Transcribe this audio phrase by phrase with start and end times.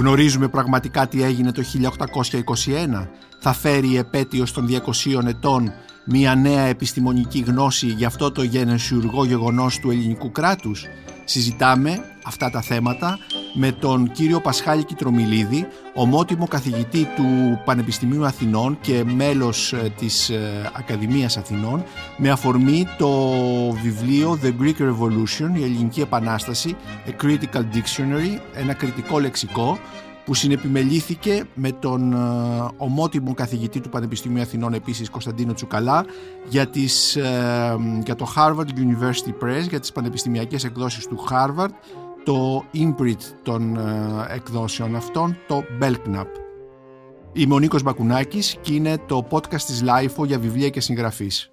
[0.00, 1.62] Γνωρίζουμε πραγματικά τι έγινε το
[3.02, 3.08] 1821.
[3.38, 4.68] Θα φέρει η επέτειος των
[5.14, 5.72] 200 ετών
[6.04, 10.84] μια νέα επιστημονική γνώση για αυτό το γενεσιουργό γεγονός του ελληνικού κράτους.
[11.24, 13.18] Συζητάμε αυτά τα θέματα
[13.52, 20.70] με τον κύριο Πασχάλη Κιτρομιλίδη, ομότιμο καθηγητή του Πανεπιστημίου Αθηνών και μέλος ε, της ε,
[20.72, 21.84] Ακαδημίας Αθηνών,
[22.16, 23.10] με αφορμή το
[23.82, 26.76] βιβλίο The Greek Revolution, η Ελληνική Επανάσταση,
[27.06, 29.78] A Critical Dictionary, ένα κριτικό λεξικό,
[30.24, 32.16] που συνεπιμελήθηκε με τον ε,
[32.76, 36.04] ομότιμο καθηγητή του Πανεπιστημίου Αθηνών επίσης Κωνσταντίνο Τσουκαλά
[36.48, 37.18] για, τις,
[38.04, 41.70] για το Harvard University Press, για τις πανεπιστημιακές εκδόσεις του Harvard
[42.24, 46.26] το imprint των ε, εκδόσεων αυτών, το Belknap.
[47.32, 51.50] Είμαι ο Νίκος Μπακουνάκης και είναι το podcast της LIFO για βιβλία και συγγραφής.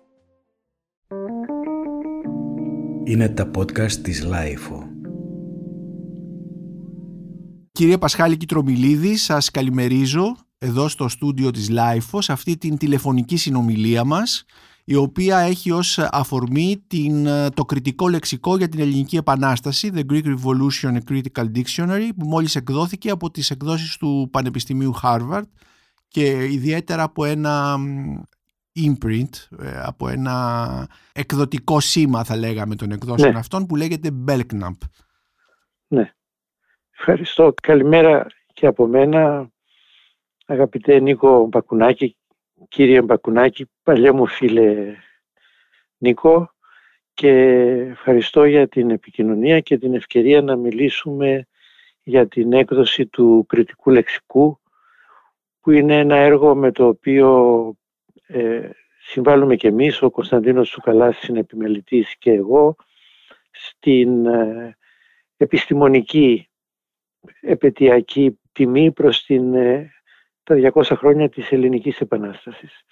[3.04, 4.84] Είναι τα podcast της LIFO.
[7.72, 14.04] Κύριε Πασχάλη Κιτρομιλίδη, σας καλημερίζω εδώ στο στούντιο της LIFO σε αυτή την τηλεφωνική συνομιλία
[14.04, 14.46] μας
[14.90, 20.24] η οποία έχει ως αφορμή την, το κριτικό λεξικό για την Ελληνική Επανάσταση The Greek
[20.24, 25.44] Revolution A Critical Dictionary που μόλις εκδόθηκε από τις εκδόσεις του Πανεπιστημίου Harvard
[26.08, 27.76] και ιδιαίτερα από ένα
[28.76, 33.40] imprint, ε, από ένα εκδοτικό σήμα θα λέγαμε των εκδόσεων ναι.
[33.40, 34.78] αυτών που λέγεται Belknap.
[35.88, 36.14] Ναι.
[36.92, 37.54] Ευχαριστώ.
[37.62, 39.50] Καλημέρα και από μένα
[40.46, 42.18] αγαπητέ Νίκο Μπακουνάκη
[42.70, 44.96] κύριε Μπακουνάκη, παλιά μου φίλε
[45.98, 46.52] Νίκο
[47.14, 47.32] και
[47.92, 51.48] ευχαριστώ για την επικοινωνία και την ευκαιρία να μιλήσουμε
[52.04, 54.60] για την έκδοση του κριτικού λεξικού
[55.62, 57.74] που είναι ένα έργο με το οποίο
[58.28, 62.76] ε, συμβάλλουμε και εμείς, ο Κωνσταντίνος Σουκαλάς συνεπιμελητής και εγώ,
[63.52, 64.78] στην ε,
[65.38, 66.50] επιστημονική
[67.42, 69.92] επαιτειακή τιμή προς την ε,
[70.44, 72.86] τα 200 χρόνια της Ελληνικής Επανάστασης.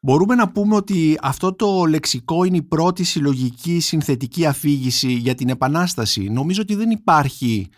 [0.00, 5.48] Μπορούμε να πούμε ότι αυτό το λεξικό είναι η πρώτη συλλογική συνθετική αφήγηση για την
[5.48, 7.70] Επανάσταση; Νομίζω ότι δεν υπάρχει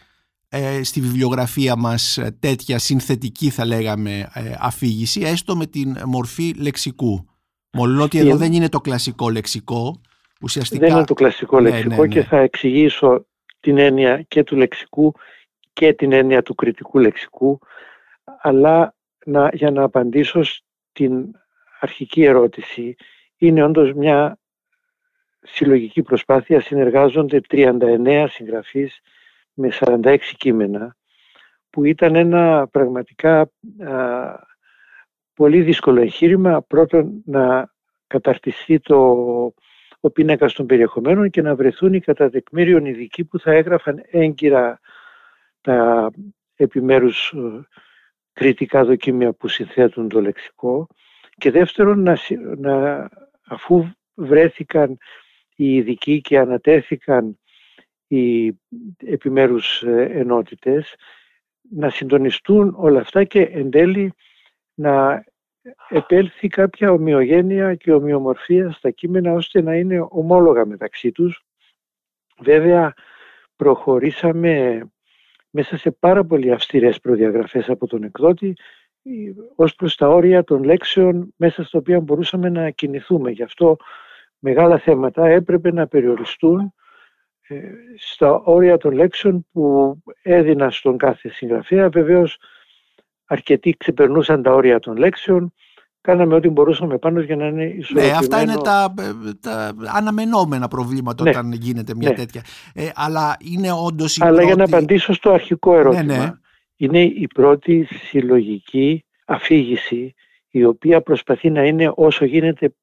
[0.48, 7.28] ε, στη βιβλιογραφία μας τέτοια συνθετική θα λέγαμε ε, αφήγηση, έστω με την μορφή λεξικού.
[7.72, 10.00] Μόνο ότι εδώ δεν είναι το κλασικό λεξικό.
[10.42, 10.86] Ουσιαστικά...
[10.86, 12.24] Δεν είναι το κλασικό ναι, λεξικό ναι, και ναι.
[12.24, 13.26] θα εξηγήσω
[13.60, 15.14] την έννοια και του λεξικού
[15.72, 17.58] και την έννοια του κριτικού λεξικού
[18.40, 18.94] αλλά
[19.24, 21.34] να, για να απαντήσω στην
[21.80, 22.96] αρχική ερώτηση,
[23.36, 24.38] είναι όντως μια
[25.40, 29.00] συλλογική προσπάθεια, συνεργάζονται 39 συγγραφείς
[29.54, 30.96] με 46 κείμενα,
[31.70, 33.50] που ήταν ένα πραγματικά
[35.34, 37.72] πολύ δύσκολο εγχείρημα, πρώτον να
[38.06, 38.96] καταρτιστεί το,
[40.00, 42.30] ο πίνακας των περιεχομένων και να βρεθούν οι κατά
[42.84, 44.80] ειδικοί που θα έγραφαν έγκυρα
[45.60, 46.10] τα
[46.56, 47.34] επιμέρους
[48.32, 50.86] κριτικά δοκίμια που συνθέτουν το λεξικό
[51.40, 52.18] και δεύτερον να,
[52.56, 53.08] να,
[53.46, 54.98] αφού βρέθηκαν
[55.56, 57.38] οι ειδικοί και ανατέθηκαν
[58.06, 58.58] οι
[58.96, 60.94] επιμέρους ε, ενότητες
[61.70, 64.12] να συντονιστούν όλα αυτά και εν τέλει
[64.74, 65.24] να
[65.88, 71.44] επέλθει κάποια ομοιογένεια και ομοιομορφία στα κείμενα ώστε να είναι ομόλογα μεταξύ τους.
[72.38, 72.94] Βέβαια
[73.56, 74.82] προχωρήσαμε
[75.50, 78.56] μέσα σε πάρα πολύ αυστηρές προδιαγραφές από τον εκδότη
[79.54, 83.30] ως προς τα όρια των λέξεων μέσα στα οποία μπορούσαμε να κινηθούμε.
[83.30, 83.76] Γι' αυτό
[84.38, 86.72] μεγάλα θέματα έπρεπε να περιοριστούν
[87.40, 87.60] ε,
[87.98, 91.88] στα όρια των λέξεων που έδινα στον κάθε συγγραφέα.
[91.88, 92.38] Βεβαίως
[93.26, 95.52] αρκετοί ξεπερνούσαν τα όρια των λέξεων
[96.00, 98.12] κάναμε ό,τι μπορούσαμε πάνω για να είναι ισορροπημένο.
[98.12, 98.94] Ναι, αυτά είναι τα,
[99.40, 102.14] τα αναμενόμενα προβλήματα ναι, όταν γίνεται μια ναι.
[102.14, 102.42] τέτοια.
[102.74, 104.46] Ε, αλλά είναι όντως η Αλλά πρώτη...
[104.46, 106.02] για να απαντήσω στο αρχικό ερώτημα.
[106.02, 106.32] Ναι, ναι.
[106.80, 110.14] Είναι η πρώτη συλλογική αφήγηση
[110.50, 112.74] η οποία προσπαθεί να είναι όσο γίνεται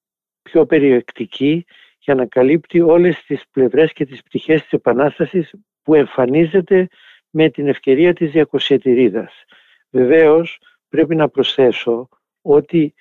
[0.42, 1.66] πιο περιεκτική
[2.00, 6.88] για να καλύπτει όλες τις πλευρές και τις πτυχές της Επανάστασης που εμφανίζεται
[7.30, 9.44] με την ευκαιρία της διακοσιατηρίδας.
[9.90, 10.60] Βεβαίως
[10.90, 12.10] πρέπει να προσθέσω
[12.42, 12.94] ότι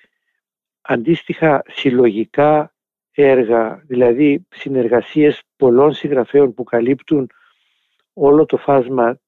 [0.81, 2.73] αντίστοιχα συλλογικά
[3.11, 7.29] έργα, δηλαδή συνεργασίες πολλών συγγραφέων που καλύπτουν
[8.13, 9.19] όλο το φάσμα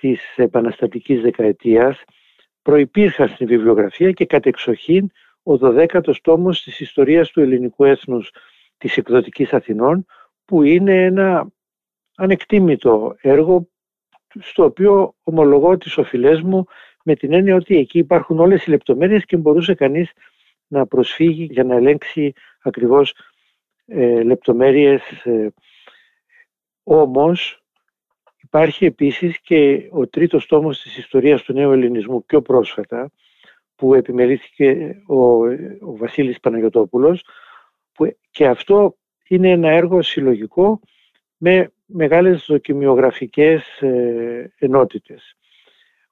[0.00, 2.02] της επαναστατικής δεκαετίας,
[2.62, 5.10] προϋπήρχαν στην βιβλιογραφία και κατεξοχήν
[5.42, 8.30] ο 12ος τόμος της ιστορίας του ελληνικού έθνους
[8.78, 10.06] της εκδοτικής Αθηνών,
[10.44, 11.52] που είναι ένα
[12.16, 13.68] ανεκτήμητο έργο
[14.38, 16.66] στο οποίο ομολογώ τις οφειλές μου
[17.04, 20.12] με την έννοια ότι εκεί υπάρχουν όλες οι λεπτομέρειες και μπορούσε κανείς
[20.66, 22.32] να προσφύγει για να ελέγξει
[22.62, 23.14] ακριβώς
[23.86, 25.02] ε, λεπτομέρειες.
[25.24, 25.52] Ε,
[26.82, 27.59] όμως
[28.52, 33.10] Υπάρχει επίσης και ο τρίτος τόμος της ιστορίας του νέου ελληνισμού πιο πρόσφατα
[33.74, 35.44] που επιμελήθηκε ο,
[35.80, 37.24] ο Βασίλης Παναγιωτόπουλος
[37.92, 38.96] που και αυτό
[39.28, 40.80] είναι ένα έργο συλλογικό
[41.36, 45.36] με μεγάλες δοκιμιογραφικές ε, ενότητες.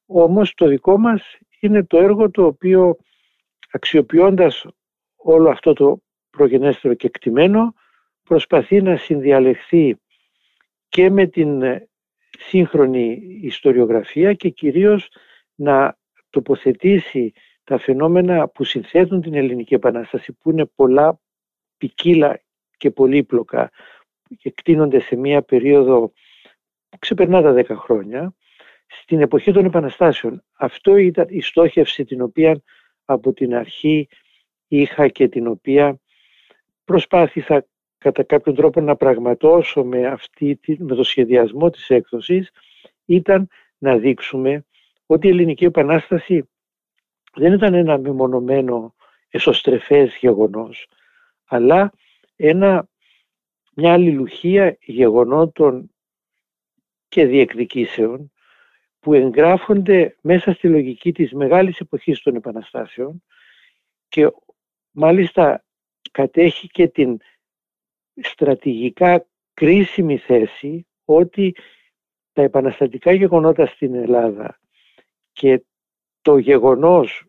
[0.07, 2.97] Όμως το δικό μας είναι το έργο το οποίο
[3.71, 4.67] αξιοποιώντας
[5.17, 6.01] όλο αυτό το
[6.31, 7.75] προγενέστερο και εκτιμένο
[8.23, 9.97] προσπαθεί να συνδιαλεχθεί
[10.89, 11.63] και με την
[12.39, 15.09] σύγχρονη ιστοριογραφία και κυρίως
[15.55, 15.99] να
[16.31, 17.33] τοποθετήσει
[17.65, 21.21] τα φαινόμενα που συνθέτουν την Ελληνική Επανάσταση που είναι πολλά
[21.77, 22.41] ποικίλα
[22.77, 23.71] και πολύπλοκα
[24.39, 26.13] και κτίνονται σε μία περίοδο
[26.89, 28.35] που ξεπερνά τα 10 χρόνια
[28.87, 30.45] στην εποχή των Επαναστάσεων.
[30.53, 32.63] Αυτό ήταν η στόχευση την οποία
[33.05, 34.09] από την αρχή
[34.69, 36.01] είχα και την οποία
[36.85, 37.67] προσπάθησα
[37.99, 42.51] κατά κάποιον τρόπο να πραγματώσω με, αυτή, με το σχεδιασμό της έκδοσης
[43.05, 43.49] ήταν
[43.79, 44.65] να δείξουμε
[45.07, 46.49] ότι η Ελληνική Επανάσταση
[47.35, 48.95] δεν ήταν ένα μεμονωμένο
[49.29, 50.89] εσωστρεφές γεγονός,
[51.45, 51.93] αλλά
[52.37, 52.89] ένα,
[53.75, 55.91] μια αλληλουχία γεγονότων
[57.09, 58.33] και διεκδικήσεων
[59.01, 63.23] που εγγράφονται μέσα στη λογική της μεγάλης εποχής των επαναστάσεων
[64.09, 64.31] και
[64.91, 65.65] μάλιστα
[66.11, 67.21] κατέχει και την
[68.23, 71.55] στρατηγικά κρίσιμη θέση ότι
[72.33, 74.59] τα επαναστατικά γεγονότα στην Ελλάδα
[75.33, 75.65] και
[76.23, 77.25] το γεγονός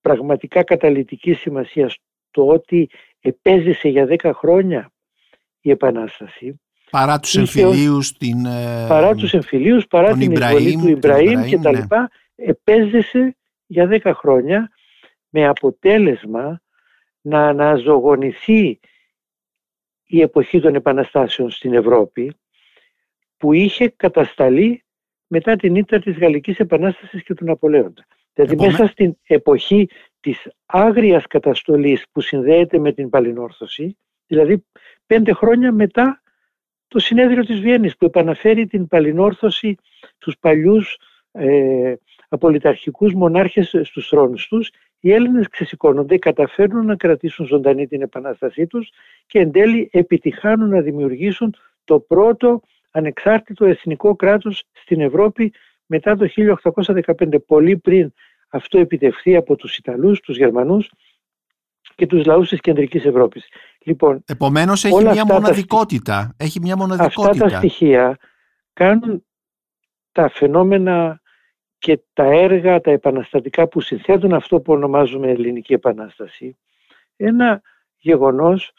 [0.00, 1.96] πραγματικά καταλητικής σημασίας
[2.30, 4.92] το ότι επέζησε για 10 χρόνια
[5.60, 6.58] η Επανάσταση
[6.90, 11.70] παρά τους εμφυλίους την, ε, παρά τους εμφυλίους, παρά την εισβολή του Ιμπραήμ και τα
[11.70, 11.80] ναι.
[11.80, 13.36] λοιπά επέζησε
[13.66, 14.70] για 10 χρόνια
[15.28, 16.60] με αποτέλεσμα
[17.20, 18.80] να αναζωογονηθεί
[20.06, 22.34] η εποχή των επαναστάσεων στην Ευρώπη
[23.36, 24.84] που είχε κατασταλεί
[25.26, 28.06] μετά την ήττα της Γαλλικής Επανάστασης και του Ναπολέοντα.
[28.32, 29.88] Δηλαδή μέσα στην εποχή
[30.20, 33.96] της άγριας καταστολής που συνδέεται με την παλινόρθωση,
[34.26, 34.64] δηλαδή
[35.06, 36.22] πέντε χρόνια μετά
[36.88, 39.76] το συνέδριο της Βιέννης που επαναφέρει την παλινόρθωση
[40.18, 40.96] τους παλιούς
[41.32, 41.94] ε,
[42.28, 44.70] απολυταρχικούς μονάρχες στους θρόνους τους
[45.04, 48.90] οι Έλληνες ξεσηκώνονται, καταφέρνουν να κρατήσουν ζωντανή την επανάστασή τους
[49.26, 51.54] και εν τέλει επιτυχάνουν να δημιουργήσουν
[51.84, 52.60] το πρώτο
[52.90, 55.52] ανεξάρτητο εθνικό κράτος στην Ευρώπη
[55.86, 58.12] μετά το 1815, πολύ πριν
[58.48, 60.90] αυτό επιτευχθεί από τους Ιταλούς, τους Γερμανούς
[61.94, 63.48] και τους λαούς της κεντρικής Ευρώπης.
[63.78, 66.34] Λοιπόν, Επομένως έχει μια μοναδικότητα.
[66.36, 67.30] έχει μια μοναδικότητα.
[67.30, 68.18] Αυτά τα στοιχεία
[68.72, 69.24] κάνουν
[70.12, 71.20] τα φαινόμενα
[71.78, 76.58] και τα έργα, τα επαναστατικά που συνθέτουν αυτό που ονομάζουμε Ελληνική Επανάσταση,
[77.16, 77.62] ένα
[77.98, 78.72] γεγονός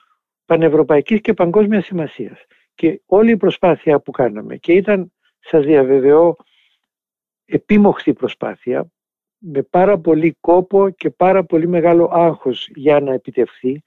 [0.45, 2.45] πανευρωπαϊκής και παγκόσμιας σημασίας.
[2.75, 6.36] Και όλη η προσπάθεια που κάναμε και ήταν, σας διαβεβαιώ,
[7.45, 8.89] επίμοχτη προσπάθεια,
[9.38, 13.83] με πάρα πολύ κόπο και πάρα πολύ μεγάλο άγχος για να επιτευχθεί,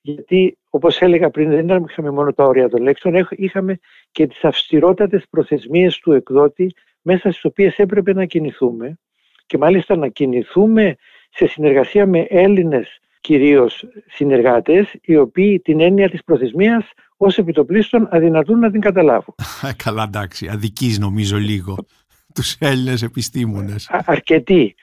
[0.00, 3.78] γιατί όπως έλεγα πριν δεν είχαμε μόνο τα όρια των λέξεων, είχαμε
[4.10, 6.74] και τις αυστηρότατες προθεσμίες του εκδότη
[7.04, 8.98] μέσα στις οποίες έπρεπε να κινηθούμε
[9.46, 10.96] και μάλιστα να κινηθούμε
[11.30, 16.84] σε συνεργασία με Έλληνες κυρίως συνεργάτες οι οποίοι την έννοια της προθεσμίας
[17.16, 19.34] ως επιτοπλίστων αδυνατούν να την καταλάβουν.
[19.62, 21.76] Ε, καλά εντάξει, αδικείς νομίζω λίγο
[22.34, 23.88] τους Έλληνες επιστήμονες.
[23.90, 24.74] Α, αρκετοί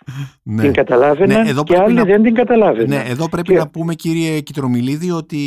[0.43, 0.61] ναι.
[0.61, 3.03] την καταλάβαιναν ναι, και άλλοι δεν την καταλάβαιναν.
[3.03, 5.39] Ναι, εδώ πρέπει να πούμε κύριε Κιτρομιλίδη ότι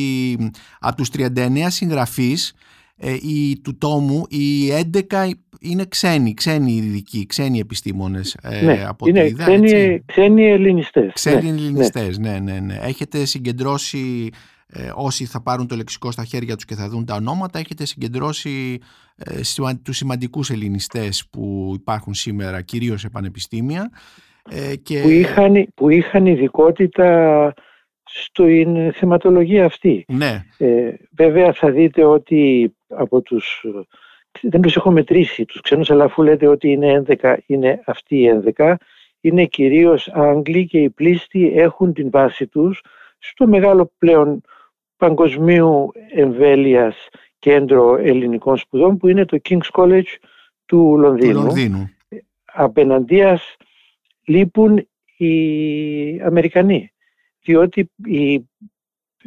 [0.81, 1.29] από τους 39
[1.67, 2.55] συγγραφείς
[2.97, 4.69] ε, η, του τόμου οι
[5.11, 10.03] 11 είναι ξένοι, ξένοι ειδικοί, ξένοι επιστήμονες ε, ναι, από είναι είδα, ξένοι, έτσι.
[10.07, 11.13] ξένοι ελληνιστές.
[11.13, 12.31] Ξένοι ναι, ελληνιστές, ναι.
[12.31, 12.79] ναι, ναι, ναι.
[12.83, 14.31] Έχετε συγκεντρώσει,
[14.67, 17.87] ε, όσοι θα πάρουν το λεξικό στα χέρια τους και θα δουν τα ονόματα, έχετε
[17.87, 18.79] συγκεντρώσει
[19.17, 23.91] ε, τους σημαντικούς ελληνιστές που υπάρχουν σήμερα, κυρίως σε πανεπιστήμια.
[24.51, 25.01] Ε, και...
[25.01, 27.53] που, είχαν, που είχαν ειδικότητα
[28.17, 30.05] στην θεματολογία αυτή.
[30.09, 30.45] Ναι.
[30.59, 33.65] Ε, βέβαια θα δείτε ότι από τους
[34.41, 38.43] δεν τους έχω μετρήσει τους ξένους, αλλά αφού λέτε ότι είναι 11, είναι αυτοί οι
[38.59, 38.75] 11,
[39.21, 42.83] είναι κυρίως Άγγλοι και οι πλήστοι έχουν την βάση τους
[43.19, 44.41] στο μεγάλο πλέον
[44.97, 50.17] παγκοσμίου εμβέλειας κέντρο ελληνικών σπουδών που είναι το King's College
[50.67, 51.33] του Λονδίνου.
[51.33, 51.91] Του Λονδίνου.
[52.45, 53.57] Απέναντίας
[54.25, 56.93] λείπουν οι Αμερικανοί,
[57.45, 58.49] διότι η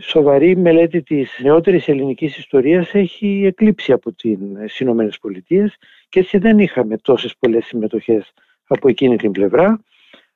[0.01, 5.77] σοβαρή μελέτη της νεότερης ελληνικής ιστορίας έχει εκλείψει από τις Ηνωμένες Πολιτείες
[6.09, 8.33] και έτσι δεν είχαμε τόσες πολλές συμμετοχές
[8.67, 9.83] από εκείνη την πλευρά.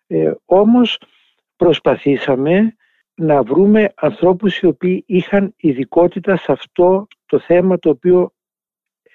[0.08, 1.00] Ε, όμως
[1.56, 2.76] προσπαθήσαμε
[3.16, 8.34] να βρούμε ανθρώπους οι οποίοι είχαν ειδικότητα σε αυτό το θέμα το οποίο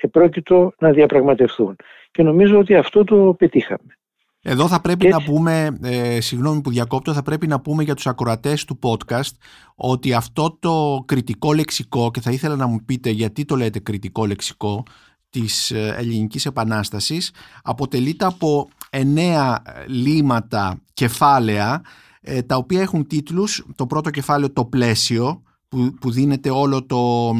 [0.00, 1.76] επρόκειτο να διαπραγματευτούν.
[2.10, 3.98] Και νομίζω ότι αυτό το πετύχαμε.
[4.48, 8.06] Εδώ θα πρέπει να πούμε, ε, συγγνώμη που διακόπτω, θα πρέπει να πούμε για τους
[8.06, 9.30] ακροατές του podcast
[9.74, 14.26] ότι αυτό το κριτικό λεξικό και θα ήθελα να μου πείτε γιατί το λέτε κριτικό
[14.26, 14.82] λεξικό
[15.30, 21.82] της ε, ελληνικής επανάστασης αποτελείται από εννέα λίματα κεφάλαια
[22.20, 27.32] ε, τα οποία έχουν τίτλους, το πρώτο κεφάλαιο το πλαίσιο που, που δίνεται όλο το,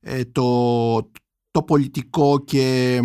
[0.00, 1.10] ε, το,
[1.50, 3.00] το πολιτικό και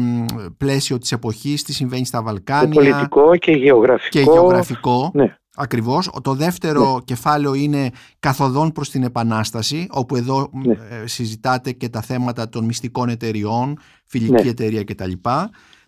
[0.58, 2.68] πλαίσιο της εποχής, τι συμβαίνει στα Βαλκάνια.
[2.68, 4.10] Το πολιτικό και γεωγραφικό.
[4.10, 5.12] Και γεωγραφικό.
[5.14, 5.38] Ναι.
[5.56, 6.10] Ακριβώς.
[6.22, 7.00] Το δεύτερο ναι.
[7.06, 10.74] κεφάλαιο είναι καθοδόν προς την Επανάσταση, όπου εδώ ναι.
[10.74, 14.50] Ε, συζητάτε και τα θέματα των μυστικών εταιριών, φιλική ναι.
[14.50, 15.12] εταιρεία κτλ.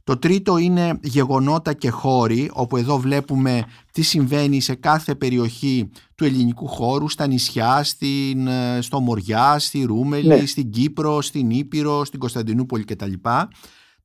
[0.06, 6.26] Το τρίτο είναι γεγονότα και χώροι, όπου εδώ βλέπουμε τι συμβαίνει σε κάθε περιοχή του
[6.26, 10.46] ελληνικού χώρου, στα νησιά, στην, ε, στο Μοριά, στη Ρούμελη, ναι.
[10.46, 13.14] στην Κύπρο, στην Ήπειρο, στην Κωνσταντινούπολη κτλ.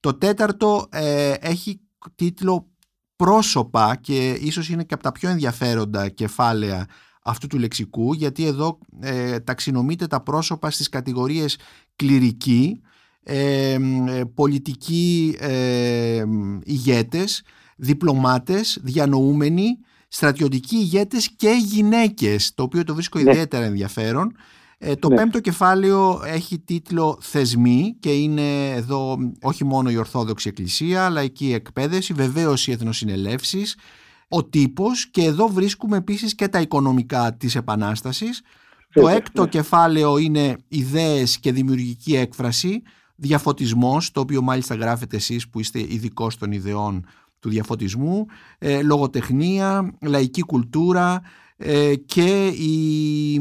[0.01, 1.81] Το τέταρτο ε, έχει
[2.15, 2.69] τίτλο
[3.17, 6.87] πρόσωπα και ίσως είναι και από τα πιο ενδιαφέροντα κεφάλαια
[7.23, 11.59] αυτού του λεξικού γιατί εδώ ε, ταξινομείται τα πρόσωπα στις κατηγορίες
[11.97, 12.81] κληρική,
[13.23, 13.79] ε,
[14.35, 16.25] πολιτικοί ε,
[16.65, 17.43] ηγέτες,
[17.77, 23.31] διπλωμάτες, διανοούμενοι, στρατιωτικοί ηγέτες και γυναίκες, το οποίο το βρίσκω ναι.
[23.31, 24.37] ιδιαίτερα ενδιαφέρον.
[24.79, 25.17] Ε, το ναι.
[25.17, 31.47] πέμπτο κεφάλαιο έχει τίτλο «Θεσμοί» και είναι εδώ όχι μόνο η Ορθόδοξη Εκκλησία, αλλά εκεί
[31.47, 33.77] η εκπαίδευση, βεβαίως οι εθνοσυνελεύσεις,
[34.29, 38.43] ο τύπος και εδώ βρίσκουμε επίσης και τα οικονομικά της Επανάστασης.
[38.93, 39.49] Το έκτο ναι.
[39.49, 42.83] κεφάλαιο είναι ιδέες και δημιουργική έκφραση
[43.21, 47.07] διαφωτισμός, το οποίο μάλιστα γράφετε εσείς που είστε ειδικό των ιδεών
[47.41, 48.27] του διαφωτισμού,
[48.59, 51.23] ε, λογοτεχνία, λαϊκή κουλτούρα
[51.63, 53.33] ε, και η,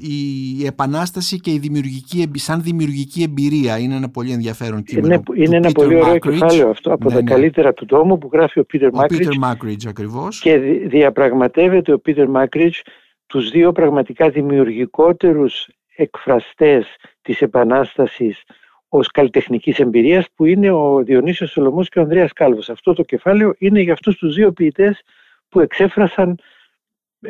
[0.00, 3.78] η επανάσταση και η δημιουργική, σαν δημιουργική εμπειρία.
[3.78, 5.22] Είναι ένα πολύ ενδιαφέρον κείμενο.
[5.34, 7.30] Είναι, είναι ένα πολύ ωραίο κεφάλαιο αυτό από ναι, τα ναι.
[7.30, 8.90] καλύτερα του τόμου που γράφει ο Πίτερ
[9.38, 9.86] Μάκριτζ.
[9.86, 10.40] ακριβώς.
[10.40, 12.78] Και διαπραγματεύεται ο Πίτερ Μάκριτζ
[13.26, 16.86] τους δύο πραγματικά δημιουργικότερους εκφραστές
[17.22, 18.42] της Επανάστασης
[18.88, 22.70] ως καλλιτεχνικής εμπειρίας που είναι ο Διονύσιος Σολομός και ο Ανδρέας Κάλβος.
[22.70, 25.02] Αυτό το κεφάλαιο είναι για αυτούς τους δύο ποιητές
[25.48, 26.38] που εξέφρασαν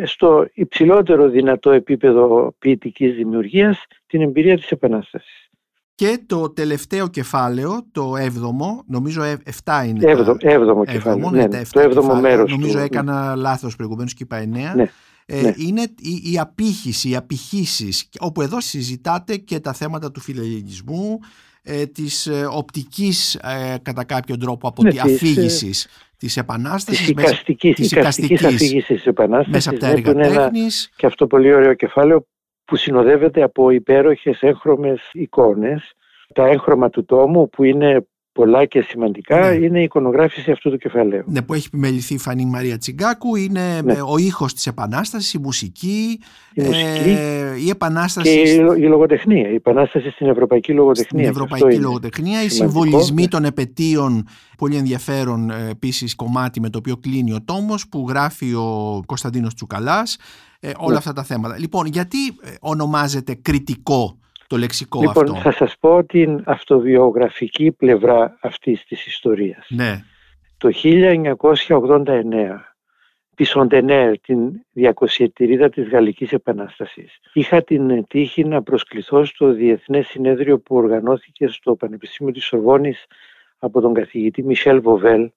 [0.04, 5.48] στο υψηλότερο δυνατό επίπεδο ποιητικής δημιουργίας την εμπειρία της Επανάστασης.
[5.94, 9.22] Και το τελευταίο κεφάλαιο, το έβδομο, νομίζω
[9.64, 10.10] 7 είναι.
[10.10, 10.50] Έβδομο, τα...
[10.50, 11.30] έβδομο κεφάλαιο.
[11.30, 12.50] Ναι, ναι, το έβδομο μέρος.
[12.50, 13.40] Νομίζω του, έκανα ναι.
[13.40, 14.46] λάθος προηγουμένως και είπα 9.
[14.46, 14.90] Ναι.
[15.26, 15.54] Ε, ναι.
[15.56, 21.18] είναι η, η απήχηση, οι απηχήσεις, όπου εδώ συζητάτε και τα θέματα του φιλελληνισμού,
[21.62, 27.00] ε, της ε, οπτικής ε, κατά κάποιο τρόπο από ναι, τη αφήγησης ε, της Επανάστασης.
[27.00, 29.52] Της οικαστικής, της οικαστικής αφήγησης της Επανάστασης.
[29.52, 30.90] Μέσα από τα έργα τέχνης.
[30.96, 32.26] Και αυτό πολύ ωραίο κεφάλαιο
[32.64, 35.92] που συνοδεύεται από υπέροχες έγχρωμες εικόνες.
[36.34, 38.06] Τα έγχρωμα του τόμου που είναι
[38.38, 39.54] πολλά και σημαντικά ναι.
[39.54, 41.22] είναι η εικονογράφηση αυτού του κεφαλαίου.
[41.26, 43.92] Ναι, που έχει επιμεληθεί η Φανή Μαρία Τσιγκάκου, είναι ναι.
[43.92, 46.20] ο ήχος της Επανάστασης, η μουσική,
[46.54, 48.42] η, μουσική, ε, η Επανάσταση...
[48.42, 48.50] Και
[48.82, 51.30] η, λογοτεχνία, η Επανάσταση στην Ευρωπαϊκή Λογοτεχνία.
[51.30, 53.28] Στην Ευρωπαϊκή Λογοτεχνία, οι συμβολισμοί ναι.
[53.28, 54.26] των επαιτίων,
[54.58, 59.54] πολύ ενδιαφέρον ε, επίσης κομμάτι με το οποίο κλείνει ο τόμος που γράφει ο Κωνσταντίνος
[59.54, 60.16] Τσουκαλάς,
[60.60, 60.96] ε, όλα ναι.
[60.96, 61.58] αυτά τα θέματα.
[61.58, 64.18] Λοιπόν, γιατί ε, ονομάζεται κριτικό
[64.48, 65.40] το λεξικό λοιπόν, αυτό.
[65.40, 69.66] θα σας πω την αυτοβιογραφική πλευρά αυτής της ιστορίας.
[69.68, 70.04] Ναι.
[70.58, 72.74] Το 1989,
[73.34, 80.60] τη Σοντενέρ, την 200 της Γαλλικής Επανάστασης, είχα την τύχη να προσκληθώ στο Διεθνές Συνέδριο
[80.60, 83.04] που οργανώθηκε στο Πανεπιστήμιο της Σορβόνης
[83.58, 85.30] από τον καθηγητή Μισελ Βοβέλ,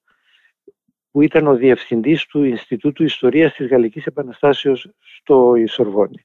[1.10, 6.24] που ήταν ο διευθυντής του Ινστιτούτου Ιστορίας της Γαλλικής Επαναστάσεως στο Ισορβόνη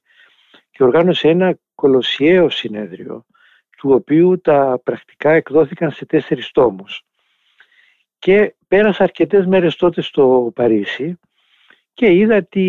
[0.78, 3.24] και οργάνωσε ένα κολοσιαίο συνέδριο
[3.76, 7.02] του οποίου τα πρακτικά εκδόθηκαν σε τέσσερις τόμους.
[8.18, 11.18] Και πέρασα αρκετές μέρες τότε στο Παρίσι
[11.94, 12.66] και είδα τι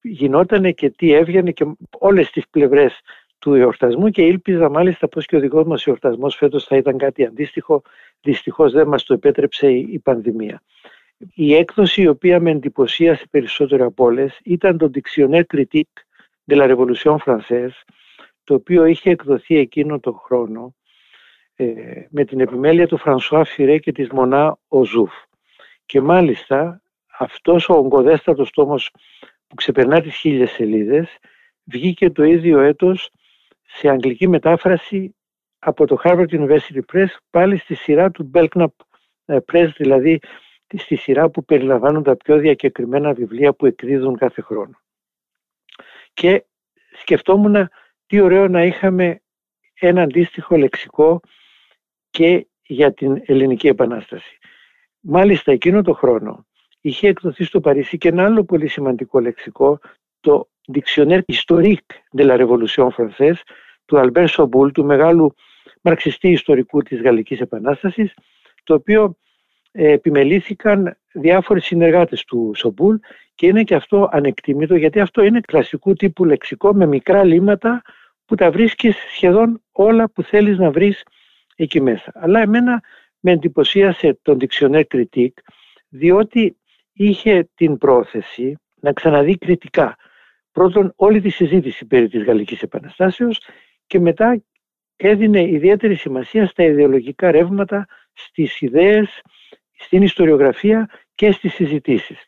[0.00, 1.64] γινότανε και τι έβγαινε και
[1.98, 3.00] όλες τις πλευρές
[3.38, 7.24] του εορτασμού και ήλπιζα μάλιστα πως και ο δικός μας εορτασμός φέτος θα ήταν κάτι
[7.24, 7.82] αντίστοιχο.
[8.20, 10.62] Δυστυχώς δεν μας το επέτρεψε η πανδημία.
[11.34, 16.02] Η έκδοση η οποία με εντυπωσίασε περισσότερο από όλες ήταν το Dictionnaire Critique
[16.44, 17.76] de la Révolution Française,
[18.44, 20.74] το οποίο είχε εκδοθεί εκείνο τον χρόνο
[21.54, 25.12] ε, με την επιμέλεια του Φρανσουά Φιρέ και της Μονά Οζούφ.
[25.86, 26.82] Και μάλιστα
[27.18, 28.90] αυτός ο ογκοδέστατος τόμος
[29.46, 31.18] που ξεπερνά τις χίλιες σελίδες
[31.64, 33.10] βγήκε το ίδιο έτος
[33.62, 35.16] σε αγγλική μετάφραση
[35.58, 38.66] από το Harvard University Press πάλι στη σειρά του Belknap
[39.24, 40.20] ε, Press, δηλαδή
[40.76, 44.81] στη σειρά που περιλαμβάνουν τα πιο διακεκριμένα βιβλία που εκδίδουν κάθε χρόνο.
[46.14, 46.44] Και
[46.92, 47.68] σκεφτόμουν
[48.06, 49.22] τι ωραίο να είχαμε
[49.74, 51.20] ένα αντίστοιχο λεξικό
[52.10, 54.38] και για την Ελληνική Επανάσταση.
[55.00, 56.46] Μάλιστα εκείνο το χρόνο
[56.80, 59.78] είχε εκδοθεί στο Παρίσι και ένα άλλο πολύ σημαντικό λεξικό,
[60.20, 63.40] το Dictionnaire historique de la Révolution française
[63.84, 65.34] του Albert Soboul, του μεγάλου
[65.80, 68.14] μαρξιστή ιστορικού της Γαλλικής Επανάστασης,
[68.62, 69.21] το οποίο ε,
[69.72, 72.96] επιμελήθηκαν διάφοροι συνεργάτες του Σομπούλ
[73.34, 77.82] και είναι και αυτό ανεκτήμητο γιατί αυτό είναι κλασικού τύπου λεξικό με μικρά λίματα
[78.24, 81.02] που τα βρίσκεις σχεδόν όλα που θέλεις να βρεις
[81.56, 82.12] εκεί μέσα.
[82.14, 82.82] Αλλά εμένα
[83.20, 85.38] με εντυπωσίασε τον Dictionnaire Critique
[85.88, 86.56] διότι
[86.92, 89.96] είχε την πρόθεση να ξαναδεί κριτικά
[90.52, 93.40] πρώτον όλη τη συζήτηση περί της Γαλλικής Επαναστάσεως
[93.86, 94.42] και μετά
[94.96, 99.22] έδινε ιδιαίτερη σημασία στα ιδεολογικά ρεύματα, στις ιδέες,
[99.82, 102.24] στην ιστοριογραφία και στις συζητήσεις.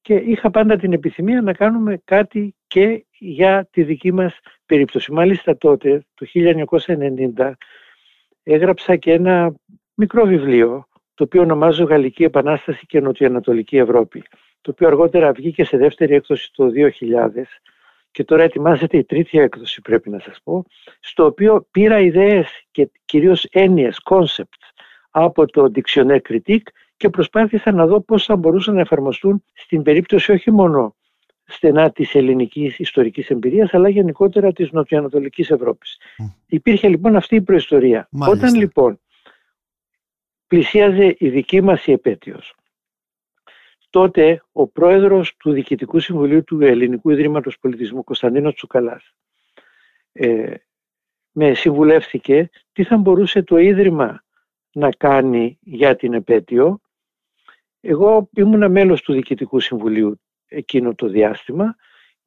[0.00, 5.12] Και είχα πάντα την επιθυμία να κάνουμε κάτι και για τη δική μας περίπτωση.
[5.12, 7.52] Μάλιστα τότε, το 1990,
[8.42, 9.54] έγραψα και ένα
[9.94, 14.22] μικρό βιβλίο, το οποίο ονομάζω Γαλλική Επανάσταση και Νοτιοανατολική Ευρώπη,
[14.60, 17.42] το οποίο αργότερα βγήκε σε δεύτερη έκδοση το 2000
[18.10, 20.64] και τώρα ετοιμάζεται η τρίτη έκδοση πρέπει να σας πω,
[21.00, 24.70] στο οποίο πήρα ιδέες και κυρίως έννοιες, concepts
[25.10, 30.32] από το Dictionnaire Critique και προσπάθησα να δω πώς θα μπορούσαν να εφαρμοστούν στην περίπτωση
[30.32, 30.96] όχι μόνο
[31.44, 36.00] στενά της ελληνικής ιστορικής εμπειρίας αλλά γενικότερα της νοτιοανατολικής Ευρώπης.
[36.46, 38.08] Υπήρχε λοιπόν αυτή η προϊστορία.
[38.18, 39.00] Όταν λοιπόν
[40.46, 42.54] πλησίαζε η δική μας η επέτειος
[43.90, 49.14] τότε ο πρόεδρος του Διοικητικού Συμβουλίου του Ελληνικού Ιδρύματος Πολιτισμού Κωνσταντίνος Τσουκαλάς
[50.12, 50.54] ε,
[51.32, 54.24] με συμβουλεύθηκε τι θα μπορούσε το Ίδρυμα
[54.72, 56.80] να κάνει για την επέτειο.
[57.88, 61.76] Εγώ ήμουν μέλος του Διοικητικού Συμβουλίου εκείνο το διάστημα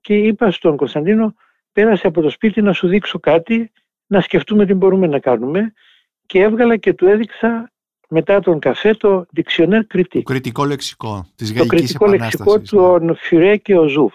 [0.01, 1.33] και είπα στον Κωνσταντίνο
[1.71, 3.71] πέρασε από το σπίτι να σου δείξω κάτι,
[4.07, 5.73] να σκεφτούμε τι μπορούμε να κάνουμε
[6.25, 7.71] και έβγαλα και του έδειξα
[8.09, 10.03] μετά τον καφέ το Dictionnaire Critique.
[10.11, 12.63] Το κριτικό λεξικό της Το κριτικό λεξικό ναι.
[13.07, 14.13] του Φιρέ και ο Ζούφ.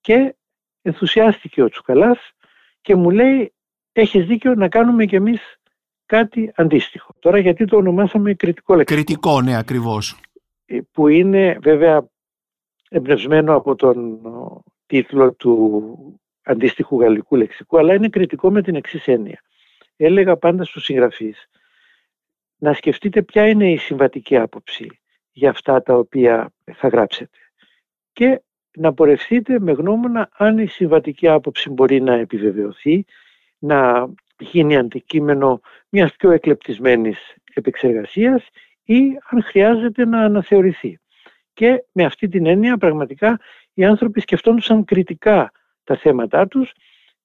[0.00, 0.34] Και
[0.82, 2.18] ενθουσιάστηκε ο Τσουκαλάς
[2.80, 3.52] και μου λέει
[3.92, 5.40] έχεις δίκιο να κάνουμε κι εμείς
[6.06, 7.14] κάτι αντίστοιχο.
[7.18, 9.02] Τώρα γιατί το ονομάσαμε κριτικό λεξικό.
[9.02, 10.20] Κριτικό, ναι, ακριβώς.
[10.72, 12.08] Ε, που είναι βέβαια
[12.90, 14.20] εμπνευσμένο από τον
[14.86, 19.42] τίτλο του αντίστοιχου γαλλικού λεξικού, αλλά είναι κριτικό με την εξής έννοια.
[19.96, 21.48] Έλεγα πάντα στους συγγραφείς
[22.56, 25.00] να σκεφτείτε ποια είναι η συμβατική άποψη
[25.32, 27.38] για αυτά τα οποία θα γράψετε
[28.12, 28.42] και
[28.76, 33.04] να πορευθείτε με γνώμονα αν η συμβατική άποψη μπορεί να επιβεβαιωθεί,
[33.58, 38.48] να γίνει αντικείμενο μιας πιο εκλεπτισμένης επεξεργασίας
[38.84, 40.98] ή αν χρειάζεται να αναθεωρηθεί.
[41.52, 43.40] Και με αυτή την έννοια πραγματικά
[43.74, 45.52] οι άνθρωποι σκεφτόντουσαν κριτικά
[45.84, 46.72] τα θέματά τους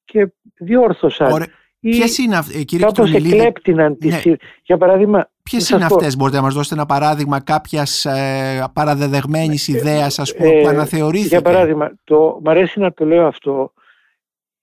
[0.06, 1.48] και διόρθωσαν
[1.90, 4.26] Ποιες είναι αυτέ, κύριε Κάπως εκλέπτηναν τις...
[4.26, 4.34] Ναι.
[4.64, 5.30] Για παράδειγμα...
[5.44, 10.36] Ποιες είναι αυτές, μπορείτε να μας δώσετε ένα παράδειγμα κάποιας ε, παραδεδεγμένης ε, ιδέας, ας
[10.36, 13.74] πούμε, ε, που αναθεωρήθηκε; Για παράδειγμα, το, μ' αρέσει να το λέω αυτό.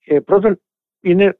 [0.05, 0.61] Ε, πρώτον,
[0.99, 1.39] είναι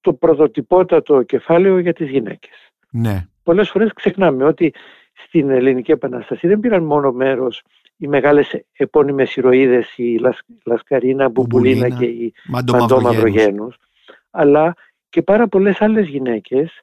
[0.00, 2.72] το πρωτοτυπότατο κεφάλαιο για τις γυναίκες.
[2.90, 3.28] Ναι.
[3.44, 4.74] Πολλές φορές ξεχνάμε ότι
[5.12, 7.62] στην Ελληνική Επανάσταση δεν πήραν μόνο μέρος
[7.96, 10.20] οι μεγάλες επώνυμες ηρωίδες, η
[10.64, 13.76] Λασκαρίνα, Μπουμπουλίνα και η Μαντώ Μαυρογένους,
[14.30, 14.74] αλλά
[15.08, 16.82] και πάρα πολλές άλλες γυναίκες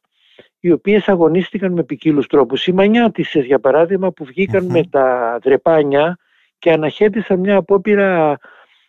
[0.60, 2.68] οι οποίες αγωνίστηκαν με ποικίλους τρόπους.
[2.68, 6.18] Οι μανιάτισες για παράδειγμα που βγηκαν με τα δρεπάνια
[6.60, 8.40] και αναχέτησαν μια απόπειρα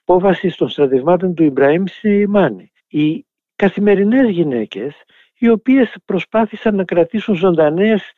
[0.01, 2.73] απόβαση των στρατευμάτων του Ιμπραήμ Σιμάνη.
[2.89, 4.95] Οι καθημερινές γυναίκες
[5.42, 8.12] οι οποίες προσπάθησαν να κρατήσουν ζωντανές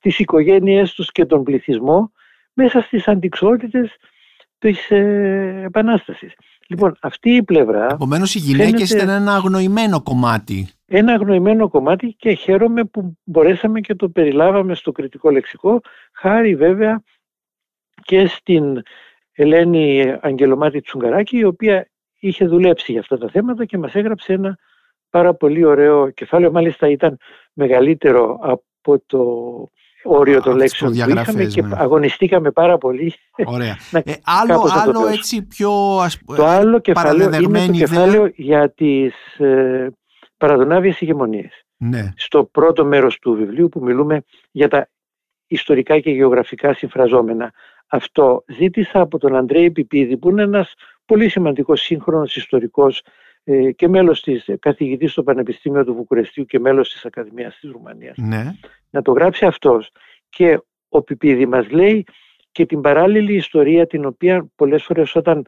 [0.00, 2.12] τις οικογένειές τους και τον πληθυσμό
[2.52, 3.96] μέσα στις αντικσότητες
[4.58, 6.34] της ε, Επανάστασης.
[6.68, 7.86] Λοιπόν, αυτή η πλευρά.
[7.90, 10.68] Επομένως, οι γυναίκες ήταν ένα αγνοημένο κομμάτι.
[10.86, 15.80] Ένα αγνοημένο κομμάτι και χαίρομαι που μπορέσαμε και το περιλάβαμε στο κριτικό λεξικό,
[16.12, 17.02] χάρη βέβαια
[18.02, 18.82] και στην
[19.32, 21.88] Ελένη Αγγελομάτη Τσουγκαράκη, η οποία
[22.18, 24.58] είχε δουλέψει για αυτά τα θέματα και μας έγραψε ένα
[25.10, 26.50] πάρα πολύ ωραίο κεφάλαιο.
[26.50, 27.18] Μάλιστα ήταν
[27.52, 29.24] μεγαλύτερο από το
[30.02, 31.76] όριο των λέξεων που είχαμε και ναι.
[31.78, 33.14] αγωνιστήκαμε πάρα πολύ.
[33.44, 33.76] Ωραία.
[34.04, 39.90] ε, άλλο άλλο έτσι πιο ας, Το άλλο κεφάλαιο είναι το κεφάλαιο για τις ε,
[40.36, 41.64] παραδονάβιες ηγεμονίες.
[41.76, 42.12] Ναι.
[42.16, 44.88] Στο πρώτο μέρος του βιβλίου που μιλούμε για τα
[45.46, 47.52] ιστορικά και γεωγραφικά συμφραζόμενα.
[47.86, 53.10] Αυτό ζήτησα από τον Αντρέη Πιπίδη που είναι ένας πολύ σημαντικός σύγχρονος ιστορικός ε,
[53.76, 58.16] και μέλος της καθηγητής στο Πανεπιστήμιο του Βουκουρεστίου και μέλος της Ακαδημίας της Ρουμανίας.
[58.16, 58.44] Ναι.
[58.90, 59.90] Να το γράψει αυτός.
[60.28, 62.04] Και ο Πιπίδη μας λέει
[62.52, 65.46] και την παράλληλη ιστορία την οποία πολλές φορές όταν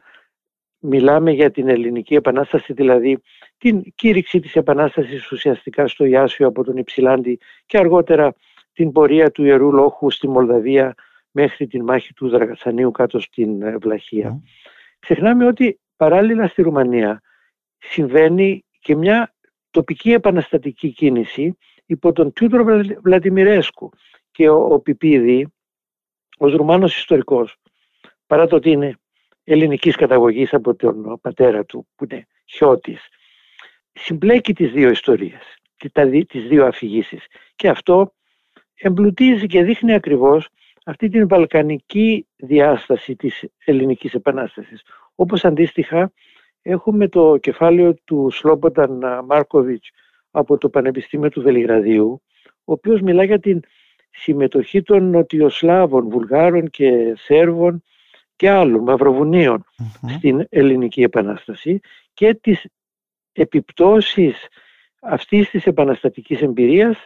[0.79, 3.21] μιλάμε για την ελληνική επανάσταση, δηλαδή
[3.57, 8.33] την κήρυξη της επανάστασης ουσιαστικά στο Ιάσιο από τον Υψηλάντη και αργότερα
[8.73, 10.93] την πορεία του Ιερού Λόχου στη Μολδαβία
[11.31, 14.41] μέχρι την μάχη του Δραγατσανίου κάτω στην ε, Βλαχία.
[14.99, 17.21] Ξεχνάμε ότι παράλληλα στη Ρουμανία
[17.81, 19.33] συμβαίνει και μια
[19.71, 22.63] τοπική επαναστατική κίνηση υπό τον Τιούτρο
[23.03, 23.91] Βλαντιμιρέσκου
[24.31, 25.47] και ο, ο Πιπίδη,
[26.37, 27.55] ως Ρουμάνος ιστορικός,
[28.27, 28.95] παρά το ότι είναι
[29.43, 33.07] ελληνικής καταγωγής από τον πατέρα του που είναι χιώτης,
[33.91, 35.57] συμπλέκει τις δύο ιστορίες,
[36.27, 37.25] τις δύο αφηγήσεις.
[37.55, 38.13] και αυτό
[38.75, 40.49] εμπλουτίζει και δείχνει ακριβώς
[40.85, 44.81] αυτή την βαλκανική διάσταση της ελληνικής επανάστασης.
[45.15, 46.11] Όπως αντίστοιχα
[46.61, 49.89] έχουμε το κεφάλαιο του Σλόμποταν Μάρκοβιτς
[50.31, 53.59] από το Πανεπιστήμιο του Βελιγραδίου, ο οποίος μιλά για την
[54.09, 57.83] συμμετοχή των Νοτιοσλάβων, Βουλγάρων και Σέρβων
[58.35, 59.65] και άλλων μαυροβουνίων
[60.17, 61.79] στην ελληνική επανάσταση
[62.13, 62.65] και τις
[63.33, 64.47] επιπτώσεις
[65.01, 67.05] αυτής της επαναστατικής εμπειρίας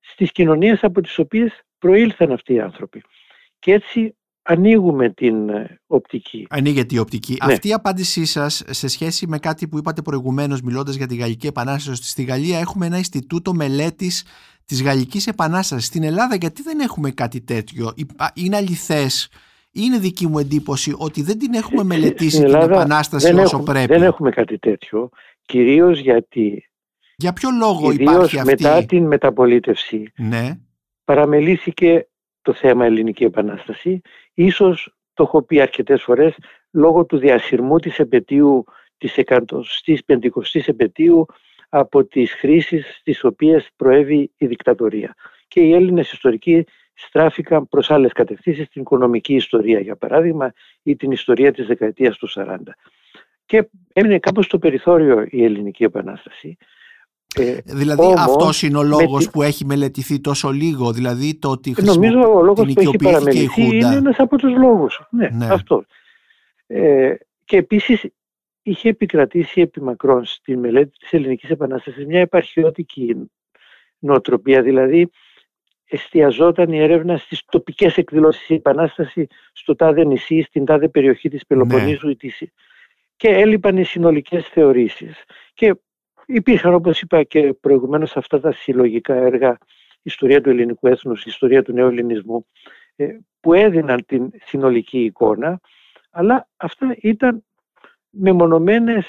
[0.00, 3.02] στις κοινωνίες από τις οποίες προήλθαν αυτοί οι άνθρωποι.
[3.58, 4.15] Και έτσι
[4.46, 6.46] ανοίγουμε την ε, οπτική.
[6.50, 7.36] Ανοίγεται η οπτική.
[7.46, 7.52] Ναι.
[7.52, 11.46] Αυτή η απάντησή σας σε σχέση με κάτι που είπατε προηγουμένως μιλώντας για τη Γαλλική
[11.46, 14.24] Επανάσταση στη Γαλλία έχουμε ένα Ινστιτούτο Μελέτης
[14.64, 15.86] της Γαλλικής Επανάστασης.
[15.86, 17.92] Στην Ελλάδα γιατί δεν έχουμε κάτι τέτοιο;
[18.34, 19.30] Είναι αληθές;
[19.72, 23.92] Είναι δική μου εντύπωση ότι δεν την έχουμε μελετήσει την Επανάσταση όσο έχουμε, πρέπει.
[23.92, 25.08] Δεν έχουμε κάτι τέτοιο,
[25.42, 26.70] κυρίως γιατί
[27.16, 28.50] για ποιο λόγο υπάρχει αυτή.
[28.50, 30.58] μετά την μεταπολίτευση ναι.
[31.04, 32.06] παραμελήθηκε
[32.42, 34.00] το θέμα Ελληνική Επανάσταση.
[34.38, 36.34] Ίσως το έχω πει αρκετές φορές
[36.70, 38.64] λόγω του διασυρμού της επαιτίου
[38.98, 41.26] της εκατοστής πεντηκοστής επαιτίου
[41.68, 45.14] από τις χρήσεις τις οποίες προέβη η δικτατορία.
[45.48, 51.10] Και οι Έλληνες ιστορικοί στράφηκαν προς άλλες κατευθύνσεις, την οικονομική ιστορία για παράδειγμα ή την
[51.10, 52.56] ιστορία της δεκαετίας του 40.
[53.46, 56.56] Και έμεινε κάπως στο περιθώριο η Ελληνική Επανάσταση.
[57.38, 61.74] Ε, δηλαδή όμως, αυτός είναι ο λόγος που έχει μελετηθεί τόσο λίγο, δηλαδή το ότι
[61.82, 65.00] Νομίζω ο λόγος που έχει παραμεληθεί είναι ένας από τους λόγους.
[65.10, 65.46] Ναι, ναι.
[65.50, 65.84] αυτός.
[66.66, 68.04] Ε, και επίσης
[68.62, 73.30] είχε επικρατήσει επί μακρόν στη μελέτη της Ελληνικής Επανάστασης μια επαρχιώτικη
[73.98, 75.10] νοοτροπία, δηλαδή
[75.88, 81.46] εστιαζόταν η έρευνα στις τοπικές εκδηλώσεις, η επανάσταση στο τάδε νησί, στην τάδε περιοχή της
[81.46, 82.14] Πελοποννήσου ναι.
[83.16, 85.24] και έλειπαν οι συνολικές θεωρήσεις.
[85.54, 85.74] Και
[86.26, 89.58] υπήρχαν όπως είπα και προηγουμένως αυτά τα συλλογικά έργα
[90.02, 92.46] ιστορία του ελληνικού έθνους, ιστορία του νέου ελληνισμού
[92.96, 93.06] ε,
[93.40, 95.60] που έδιναν την συνολική εικόνα
[96.10, 97.44] αλλά αυτά ήταν
[98.10, 99.06] μεμονωμένες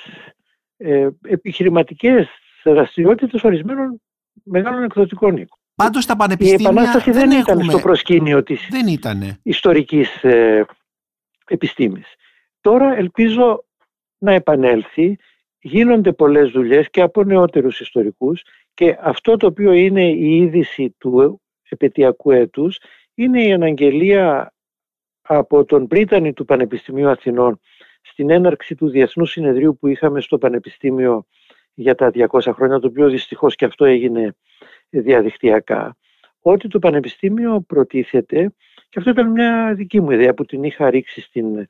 [0.77, 2.27] ε, επιχειρηματικές
[2.63, 4.01] δραστηριότητες ορισμένων
[4.43, 5.59] μεγάλων εκδοτικών οίκων.
[5.75, 9.39] Πάντως τα πανεπιστήμια Η Επανάσταση δεν, δεν ήταν στο προσκήνιο της δεν ήτανε.
[9.43, 10.65] ιστορικής ε,
[11.47, 12.15] επιστήμης.
[12.61, 13.65] Τώρα ελπίζω
[14.17, 15.17] να επανέλθει,
[15.59, 18.41] γίνονται πολλές δουλειές και από νεότερους ιστορικούς
[18.73, 22.79] και αυτό το οποίο είναι η είδηση του επαιτειακού έτους
[23.13, 24.53] είναι η αναγγελία
[25.21, 27.59] από τον πρίτανη του Πανεπιστημίου Αθηνών
[28.01, 31.25] στην έναρξη του Διεθνούς Συνεδρίου που είχαμε στο Πανεπιστήμιο
[31.73, 34.35] για τα 200 χρόνια, το οποίο δυστυχώς και αυτό έγινε
[34.89, 35.97] διαδικτυακά,
[36.41, 38.53] ότι το Πανεπιστήμιο προτίθεται,
[38.89, 41.69] και αυτό ήταν μια δική μου ιδέα που την είχα ρίξει στην ε,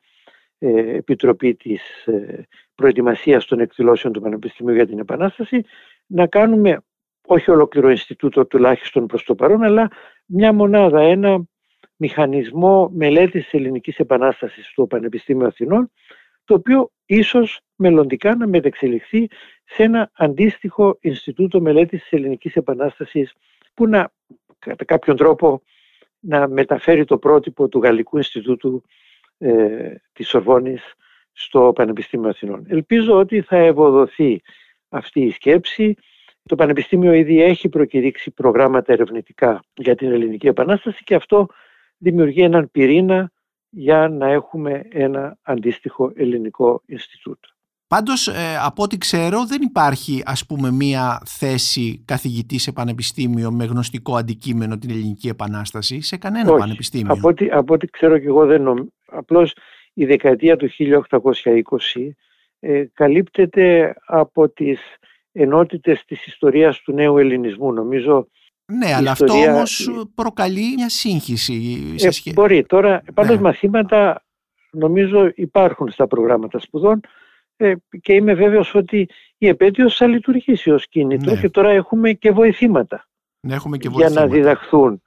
[0.60, 5.64] Επιτροπή της ε, Προετοιμασίας των Εκδηλώσεων του Πανεπιστημίου για την Επανάσταση,
[6.06, 6.82] να κάνουμε
[7.28, 9.92] όχι ολόκληρο Ινστιτούτο τουλάχιστον προς το παρόν, αλλά
[10.26, 11.44] μια μονάδα, ένα
[11.96, 15.92] μηχανισμό μελέτης της ελληνικής επανάστασης στο Πανεπιστήμιο Αθηνών,
[16.46, 19.28] το οποίο ίσως μελλοντικά να μετεξελιχθεί
[19.64, 23.34] σε ένα αντίστοιχο Ινστιτούτο Μελέτης της Ελληνικής Επανάστασης
[23.74, 24.12] που να
[24.60, 25.62] κατά κάποιον τρόπο
[26.20, 28.84] να μεταφέρει το πρότυπο του Γαλλικού Ινστιτούτου
[29.38, 30.94] ε, της Σορβόνης
[31.32, 32.66] στο Πανεπιστήμιο Αθηνών.
[32.68, 34.42] Ελπίζω ότι θα ευοδοθεί
[34.90, 35.96] αυτή η σκέψη.
[36.44, 41.48] Το Πανεπιστήμιο ήδη έχει προκηρύξει προγράμματα ερευνητικά για την Ελληνική Επανάσταση και αυτό
[41.98, 43.32] δημιουργεί έναν πυρήνα
[43.70, 47.50] για να έχουμε ένα αντίστοιχο ελληνικό Ινστιτούτο.
[47.88, 53.66] Πάντως, ε, από ό,τι ξέρω, δεν υπάρχει ας πούμε μία θέση καθηγητής σε πανεπιστήμιο με
[53.66, 56.60] γνωστικό αντικείμενο την Ελληνική Επανάσταση σε κανένα Όχι.
[56.60, 57.14] πανεπιστήμιο.
[57.14, 58.88] Από ό,τι, από ό,τι ξέρω και εγώ δεν νομίζω.
[59.08, 59.54] Απλώς
[59.94, 60.70] η δεκαετία του
[61.10, 62.10] 1820
[62.60, 64.80] ε, καλύπτεται από τις
[65.32, 67.74] ενότητες της ιστορίας του νέου ελληνισμού.
[67.74, 68.28] Νομίζω
[68.74, 71.94] ναι, αλλά αυτό όμως προκαλεί μια σύγχυση.
[71.96, 72.66] Σε ε, μπορεί.
[72.66, 73.42] Τώρα, πάντως ναι.
[73.42, 74.26] μαθήματα
[74.72, 77.00] νομίζω υπάρχουν στα προγράμματα σπουδών
[77.58, 81.40] ε, και είμαι βέβαιος ότι η επέτειος θα λειτουργήσει ως κίνητρο ναι.
[81.40, 83.08] και τώρα έχουμε και βοηθήματα,
[83.40, 84.22] ναι, έχουμε και βοηθήματα.
[84.22, 85.02] για να διδαχθούν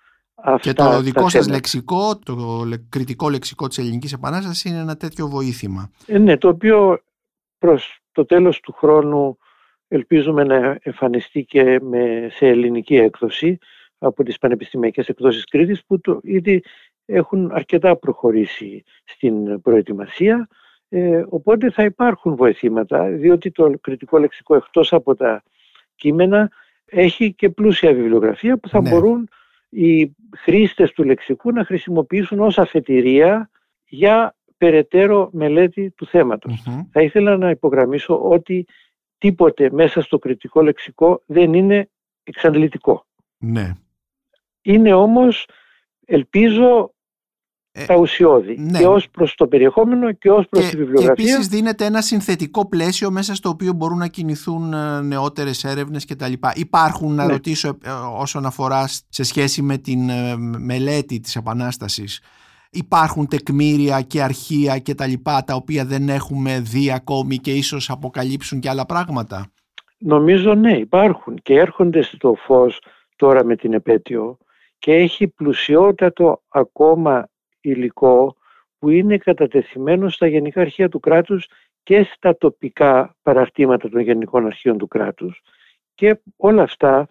[0.44, 5.28] αυτά Και το δικό σας λεξικό, το κριτικό λεξικό της Ελληνικής Επανάστασης είναι ένα τέτοιο
[5.28, 5.90] βοήθημα.
[6.06, 7.02] Ε, ναι, το οποίο
[7.58, 9.38] προς το τέλος του χρόνου
[9.88, 13.58] ελπίζουμε να εμφανιστεί και με, σε ελληνική έκδοση.
[13.98, 16.62] από τις πανεπιστημιακές εκδόσεις Κρήτης που το, ήδη
[17.04, 20.48] έχουν αρκετά προχωρήσει στην προετοιμασία
[20.92, 25.42] ε, οπότε θα υπάρχουν βοηθήματα διότι το κριτικό λεξικό εκτός από τα
[25.94, 26.50] κείμενα
[26.84, 28.90] έχει και πλούσια βιβλιογραφία που θα ναι.
[28.90, 29.28] μπορούν
[29.70, 33.50] οι χρήστες του λεξικού να χρησιμοποιήσουν ως αφετηρία
[33.84, 38.66] για περαιτέρω μελέτη του θεματος Θα ήθελα να υπογραμμίσω ότι
[39.18, 41.90] τίποτε μέσα στο κριτικό λεξικό δεν είναι
[42.22, 43.06] εξαντλητικό.
[43.38, 43.72] Ναι.
[44.62, 45.48] Είναι όμως,
[46.06, 46.99] ελπίζω, ε,
[47.86, 48.78] τα ουσιώδη ναι.
[48.78, 51.14] και ως προς το περιεχόμενο και ως προς τη βιβλιογραφία.
[51.14, 56.04] Και επίσης δίνεται ένα συνθετικό πλαίσιο μέσα στο οποίο μπορούν να κινηθούν ε, νεότερες έρευνες
[56.04, 56.32] κτλ.
[56.54, 57.32] Υπάρχουν, να ναι.
[57.32, 60.10] ρωτήσω ε, όσον αφορά σε σχέση με την
[60.58, 62.20] μελέτη της Επανάστασης,
[62.70, 67.90] υπάρχουν τεκμήρια και αρχεία και τα λοιπά τα οποία δεν έχουμε δει ακόμη και ίσως
[67.90, 69.46] αποκαλύψουν και άλλα πράγματα;
[70.02, 72.78] Νομίζω ναι υπάρχουν και έρχονται στο φως
[73.16, 74.38] τώρα με την επέτειο
[74.78, 77.28] και έχει πλουσιότατο ακόμα
[77.60, 78.36] υλικό
[78.78, 81.48] που είναι κατατεθειμένο στα Γενικά Αρχεία του κράτους
[81.82, 85.42] και στα τοπικά παραρτήματα των Γενικών Αρχείων του κράτους
[85.94, 87.08] και όλα αυτά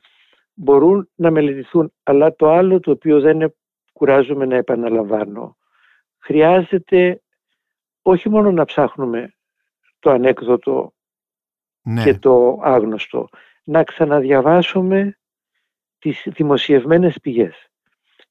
[0.53, 1.93] μπορούν να μελετηθούν.
[2.03, 3.55] Αλλά το άλλο το οποίο δεν
[3.93, 5.57] κουράζομαι να επαναλαμβάνω
[6.19, 7.21] χρειάζεται
[8.01, 9.33] όχι μόνο να ψάχνουμε
[9.99, 10.93] το ανέκδοτο
[11.81, 12.03] ναι.
[12.03, 13.29] και το άγνωστο,
[13.63, 15.17] να ξαναδιαβάσουμε
[15.99, 17.69] τις δημοσιευμένες πηγές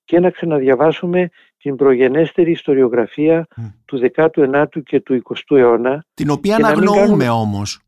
[0.05, 3.47] και να ξαναδιαβάσουμε την προγενέστερη ιστοριογραφία
[3.85, 6.05] του 19ου και του 20ου αιώνα.
[6.15, 7.29] Την οποία αναγνωρούμε κάνουμε...
[7.29, 7.81] όμως.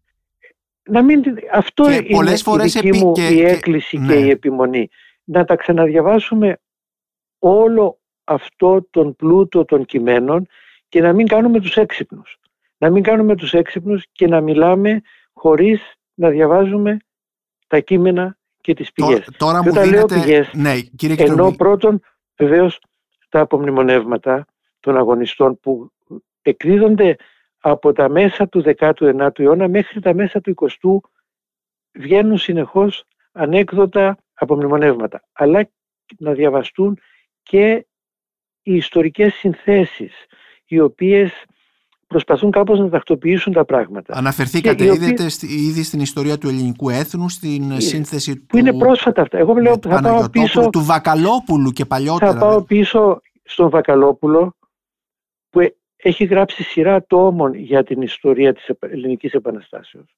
[0.83, 1.22] Να μην...
[1.52, 4.30] Αυτό και είναι πολλές φορές η δική μου η έκκληση και, η ναι.
[4.30, 4.88] επιμονή.
[5.24, 6.61] Να τα ξαναδιαβάσουμε
[7.38, 10.46] όλο αυτό τον πλούτο των κειμένων
[10.88, 12.38] και να μην κάνουμε τους έξυπνους.
[12.78, 15.00] Να μην κάνουμε τους έξυπνους και να μιλάμε
[15.33, 16.96] χωρίς να διαβάζουμε
[17.66, 19.28] τα κείμενα και τις πηγές.
[19.37, 20.14] Τώρα, μου δίνετε...
[20.14, 22.00] πηγές, ναι, κύριε ενώ πρώτον
[22.37, 22.80] βεβαίως
[23.30, 24.46] τα απομνημονεύματα
[24.80, 25.92] των αγωνιστών που
[26.42, 27.16] εκδίδονται
[27.58, 31.08] από τα μέσα του 19ου αιώνα μέχρι τα μέσα του 20ου
[31.92, 35.70] βγαίνουν συνεχώς ανέκδοτα απομνημονεύματα αλλά
[36.18, 36.98] να διαβαστούν
[37.42, 37.86] και
[38.62, 40.26] οι ιστορικές συνθέσεις
[40.66, 41.44] οι οποίες
[42.11, 44.14] προσπαθούν κάπως να τακτοποιήσουν τα πράγματα.
[44.16, 44.85] Αναφερθήκατε
[45.40, 48.59] ήδη στην ιστορία του ελληνικού έθνους, στην ε, σύνθεση που του...
[48.59, 49.38] είναι πρόσφατα αυτά.
[49.38, 50.68] Εγώ λέω, θα πάω πίσω...
[50.70, 52.33] Του Βακαλόπουλου και παλιότερα.
[52.33, 54.57] Θα πάω πίσω στον Βακαλόπουλο
[55.51, 60.16] που ε, έχει γράψει σειρά τόμων για την ιστορία της ελληνικής επαναστάσεως.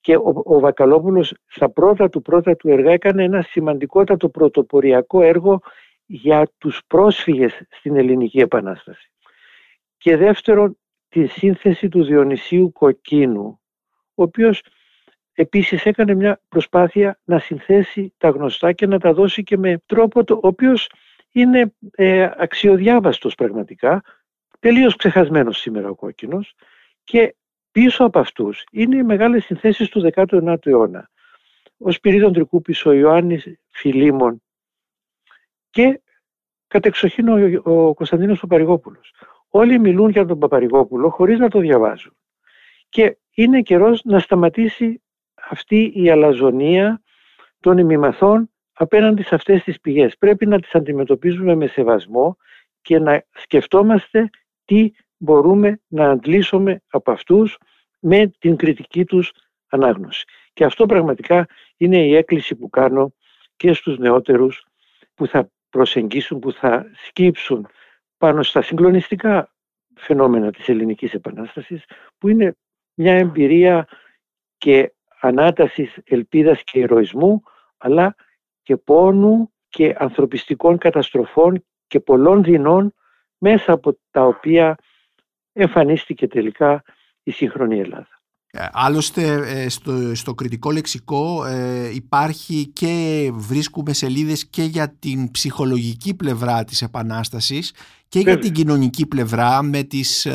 [0.00, 5.60] Και ο, ο Βακαλόπουλος στα πρώτα του πρώτα του έργα έκανε ένα σημαντικότατο πρωτοποριακό έργο
[6.06, 9.10] για τους πρόσφυγες στην ελληνική επανάσταση.
[9.98, 10.76] Και δεύτερον
[11.12, 13.60] τη σύνθεση του Διονυσίου Κοκκίνου,
[14.14, 14.62] ο οποίος
[15.32, 20.24] επίσης έκανε μια προσπάθεια να συνθέσει τα γνωστά και να τα δώσει και με τρόπο
[20.24, 20.90] το, ο οποίος
[21.32, 24.02] είναι ε, αξιοδιάβαστος πραγματικά,
[24.58, 26.54] τελείως ξεχασμένος σήμερα ο Κόκκινος
[27.04, 27.36] και
[27.70, 31.10] πίσω από αυτούς είναι οι μεγάλες συνθέσεις του 19ου αιώνα.
[31.78, 34.42] Ο Σπυρίδων Τρικούπης, ο Ιωάννης Φιλίμων
[35.70, 36.00] και
[36.66, 39.12] κατεξοχήν ο, ο Κωνσταντίνος Παπαρηγόπουλος.
[39.54, 42.16] Όλοι μιλούν για τον Παπαρηγόπουλο χωρίς να το διαβάζουν.
[42.88, 45.02] Και είναι καιρός να σταματήσει
[45.34, 47.02] αυτή η αλαζονία
[47.60, 50.16] των ημιμαθών απέναντι σε αυτές τις πηγές.
[50.18, 52.36] Πρέπει να τις αντιμετωπίζουμε με σεβασμό
[52.82, 54.30] και να σκεφτόμαστε
[54.64, 57.58] τι μπορούμε να αντλήσουμε από αυτούς
[58.00, 59.32] με την κριτική τους
[59.68, 60.24] ανάγνωση.
[60.52, 63.14] Και αυτό πραγματικά είναι η έκκληση που κάνω
[63.56, 64.64] και στους νεότερους
[65.14, 67.68] που θα προσεγγίσουν, που θα σκύψουν
[68.22, 69.52] πάνω στα συγκλονιστικά
[69.94, 71.84] φαινόμενα της ελληνικής επανάστασης
[72.18, 72.56] που είναι
[72.94, 73.88] μια εμπειρία
[74.56, 77.42] και ανάτασης ελπίδας και ηρωισμού
[77.78, 78.14] αλλά
[78.62, 82.94] και πόνου και ανθρωπιστικών καταστροφών και πολλών δεινών
[83.38, 84.76] μέσα από τα οποία
[85.52, 86.82] εμφανίστηκε τελικά
[87.22, 88.11] η σύγχρονη Ελλάδα.
[88.54, 95.30] Ε, άλλωστε ε, στο, στο κριτικό λεξικό ε, υπάρχει και βρίσκουμε σελίδες και για την
[95.30, 97.74] ψυχολογική πλευρά της Επανάστασης
[98.08, 100.28] και για την κοινωνική πλευρά με τις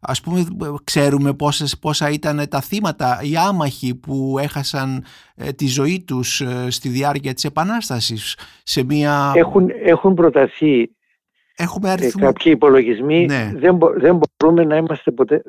[0.00, 0.44] ας πούμε
[0.84, 5.04] ξέρουμε πόσες, πόσα ήταν τα θύματα οι άμαχοι που έχασαν
[5.56, 9.32] τη ζωή τους στη διάρκεια της Επανάστασης σε μια...
[9.34, 10.90] Έχουν, έχουν προταθεί
[11.56, 12.24] Έχουμε αριθμό...
[12.24, 13.52] κάποιοι υπολογισμοί ναι.
[13.54, 15.42] δεν, δεν μπορούμε να είμαστε ποτέ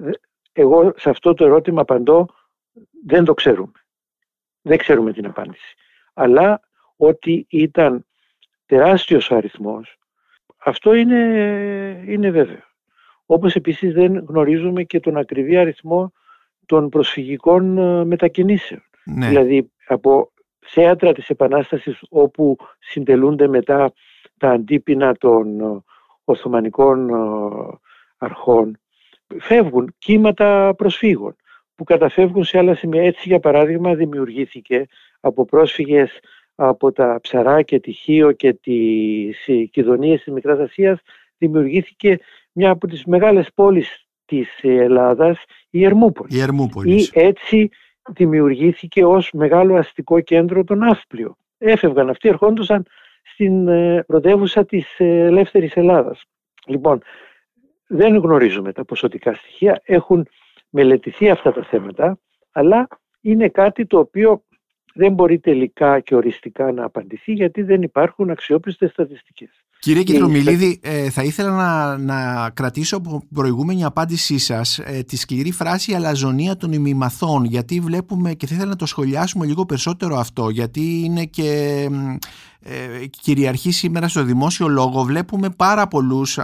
[0.57, 2.25] εγώ σε αυτό το ερώτημα απαντώ
[3.05, 3.71] δεν το ξέρουμε.
[4.61, 5.75] Δεν ξέρουμε την απάντηση.
[6.13, 6.61] Αλλά
[6.95, 8.05] ότι ήταν
[8.65, 9.97] τεράστιος ο αριθμός,
[10.57, 12.63] αυτό είναι, είναι βέβαιο.
[13.25, 16.13] Όπως επίσης δεν γνωρίζουμε και τον ακριβή αριθμό
[16.65, 18.81] των προσφυγικών ε, μετακινήσεων.
[19.05, 19.27] Ναι.
[19.27, 23.93] Δηλαδή από θέατρα της Επανάστασης όπου συντελούνται μετά
[24.37, 25.83] τα αντίπεινα των ε,
[26.23, 27.13] Οθωμανικών ε,
[28.17, 28.79] αρχών
[29.39, 31.35] φεύγουν κύματα προσφύγων
[31.75, 33.03] που καταφεύγουν σε άλλα σημεία.
[33.03, 34.88] Έτσι για παράδειγμα δημιουργήθηκε
[35.19, 36.19] από πρόσφυγες
[36.55, 40.99] από τα Ψαρά και τη Χίο και τις Κιδονίες της Μικράς Ασίας
[41.38, 42.19] δημιουργήθηκε
[42.51, 46.38] μια από τις μεγάλες πόλεις της Ελλάδας, η Ερμούπολη.
[46.38, 46.95] Η Ερμούπολη.
[46.95, 47.69] Ή έτσι
[48.09, 51.35] δημιουργήθηκε ως μεγάλο αστικό κέντρο τον Ναύπλιο.
[51.57, 52.85] Έφευγαν αυτοί, ερχόντουσαν
[53.23, 56.23] στην ε, πρωτεύουσα της ε, ελεύθερης Ελλάδας.
[56.65, 57.01] Λοιπόν,
[57.88, 60.28] δεν γνωρίζουμε τα ποσοτικά στοιχεία, έχουν
[60.69, 62.19] μελετηθεί αυτά τα θέματα,
[62.52, 62.88] αλλά
[63.21, 64.43] είναι κάτι το οποίο
[64.93, 69.64] δεν μπορεί τελικά και οριστικά να απαντηθεί γιατί δεν υπάρχουν αξιόπιστες στατιστικές.
[69.79, 75.51] Κύριε Κεντρομιλίδη, ε, θα ήθελα να, να κρατήσω από προηγούμενη απάντησή σας ε, τη σκληρή
[75.51, 80.49] φράση «αλαζονία των ημιμαθών» γιατί βλέπουμε και θα ήθελα να το σχολιάσουμε λίγο περισσότερο αυτό
[80.49, 81.81] γιατί είναι και
[82.59, 85.03] ε, κυριαρχεί σήμερα στο δημόσιο λόγο.
[85.03, 86.39] Βλέπουμε πάρα πολλούς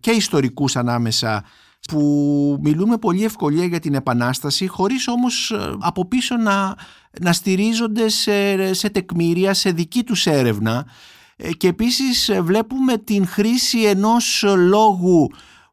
[0.00, 1.44] και ιστορικούς ανάμεσα
[1.88, 6.76] που μιλούμε πολύ ευκολία για την Επανάσταση χωρίς όμως από πίσω να,
[7.20, 10.76] να στηρίζονται σε, σε τεκμήρια, σε δική τους έρευνα.
[10.76, 10.88] ε,
[11.56, 15.30] και επίσης ε, βλέπουμε την χρήση ενός λόγου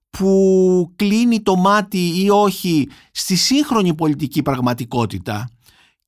[0.10, 5.50] που κλείνει το μάτι ή όχι στη σύγχρονη πολιτική πραγματικότητα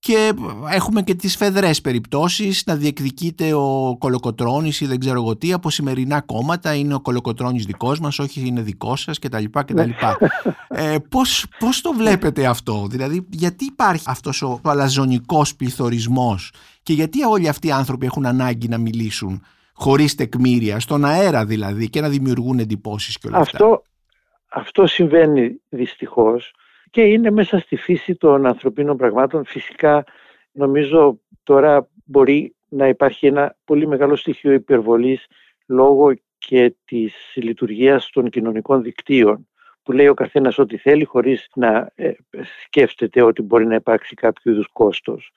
[0.03, 0.33] και
[0.69, 5.69] έχουμε και τις φεδρές περιπτώσεις να διεκδικείται ο Κολοκοτρώνης ή δεν ξέρω εγώ τι από
[5.69, 9.43] σημερινά κόμματα είναι ο Κολοκοτρώνης δικός μας όχι είναι δικός σας κτλ.
[9.51, 9.89] κτλ.
[10.67, 16.51] ε, πώς, πώς το βλέπετε αυτό δηλαδή γιατί υπάρχει αυτός ο, ο αλαζονικός πληθωρισμός
[16.83, 19.43] και γιατί όλοι αυτοί οι άνθρωποι έχουν ανάγκη να μιλήσουν
[19.73, 23.81] χωρίς τεκμήρια, στον αέρα δηλαδή και να δημιουργούν εντυπώσεις και όλα αυτό, αυτά.
[24.47, 26.53] Αυτό συμβαίνει δυστυχώς
[26.89, 29.45] και είναι μέσα στη φύση των ανθρωπίνων πραγμάτων.
[29.45, 30.03] Φυσικά
[30.51, 35.25] νομίζω τώρα μπορεί να υπάρχει ένα πολύ μεγάλο στοιχείο υπερβολής
[35.67, 39.47] λόγω και της λειτουργίας των κοινωνικών δικτύων
[39.83, 42.11] που λέει ο καθένας ό,τι θέλει χωρίς να ε,
[42.63, 45.31] σκέφτεται ότι μπορεί να υπάρξει κάποιο είδους κόστος.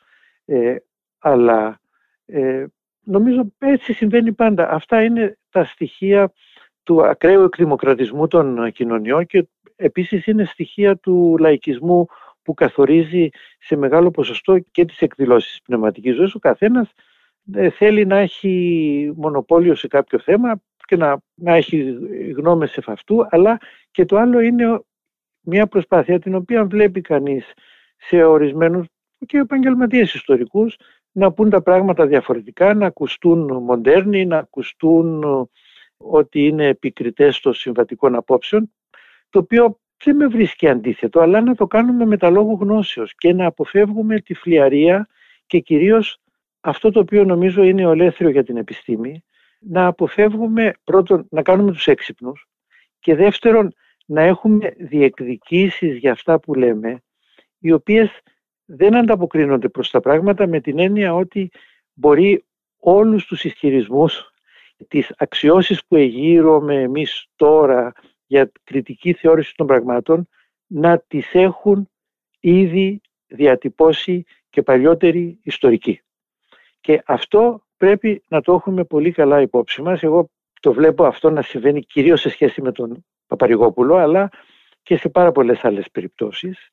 [0.45, 0.77] Ε,
[1.19, 1.81] αλλά
[2.27, 2.67] ε,
[3.01, 4.71] νομίζω έτσι συμβαίνει πάντα.
[4.71, 6.33] Αυτά είναι τα στοιχεία
[6.83, 12.07] του ακραίου εκδημοκρατισμού των κοινωνιών και επίσης είναι στοιχεία του λαϊκισμού
[12.43, 16.35] που καθορίζει σε μεγάλο ποσοστό και τις εκδηλώσεις της πνευματικής ζωής.
[16.35, 16.93] Ο καθένας
[17.53, 21.99] ε, θέλει να έχει μονοπόλιο σε κάποιο θέμα και να, να έχει
[22.37, 23.59] γνώμες σε αυτού, αλλά
[23.91, 24.81] και το άλλο είναι
[25.41, 27.53] μια προσπάθεια την οποία βλέπει κανείς
[27.97, 28.87] σε ορισμένους
[29.27, 30.77] και επαγγελματίες ιστορικούς
[31.17, 35.27] να πούν τα πράγματα διαφορετικά, να ακουστούν μοντέρνοι, να ακουστούν ε,
[35.97, 38.73] ότι είναι επικριτές των συμβατικών απόψεων,
[39.31, 43.33] το οποίο δεν με βρίσκει αντίθετο, αλλά να το κάνουμε με τα λόγου γνώσεως και
[43.33, 45.09] να αποφεύγουμε τη φλιαρία
[45.47, 46.21] και κυρίως
[46.61, 49.25] αυτό το οποίο νομίζω είναι ολέθριο για την επιστήμη,
[49.59, 52.49] να αποφεύγουμε πρώτον να κάνουμε τους έξυπνους
[52.99, 53.75] και δεύτερον
[54.07, 57.03] να έχουμε διεκδικήσεις για αυτά που λέμε,
[57.59, 58.21] οι οποίες
[58.67, 61.51] δεν ανταποκρίνονται προς τα πράγματα με την έννοια ότι
[61.93, 62.45] μπορεί
[62.79, 64.31] όλους τους ισχυρισμούς,
[64.89, 67.93] τις αξιώσεις που εγείρουμε εμείς τώρα
[68.27, 70.29] για κριτική θεώρηση των πραγμάτων,
[70.67, 71.89] να τις έχουν
[72.41, 76.01] ήδη διατυπώσει και παλιότεροι ιστορικοί.
[76.81, 80.03] Και αυτό πρέπει να το έχουμε πολύ καλά υπόψη μας.
[80.03, 84.29] Εγώ το βλέπω αυτό να συμβαίνει κυρίως σε σχέση με τον Παπαρηγόπουλο, αλλά
[84.83, 86.71] και σε πάρα πολλές άλλες περιπτώσεις.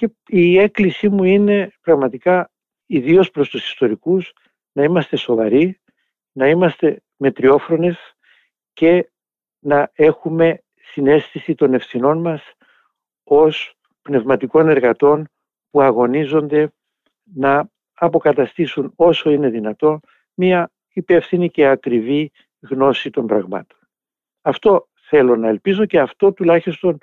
[0.00, 2.50] Και η έκκλησή μου είναι πραγματικά
[2.86, 4.32] ιδίως προς τους ιστορικούς
[4.72, 5.80] να είμαστε σοβαροί,
[6.32, 8.14] να είμαστε μετριόφρονες
[8.72, 9.10] και
[9.58, 12.52] να έχουμε συνέστηση των ευθυνών μας
[13.24, 15.28] ως πνευματικών εργατών
[15.70, 16.72] που αγωνίζονται
[17.34, 20.00] να αποκαταστήσουν όσο είναι δυνατό
[20.34, 23.78] μία υπεύθυνη και ακριβή γνώση των πραγμάτων.
[24.42, 26.98] Αυτό θέλω να ελπίζω και αυτό τουλάχιστον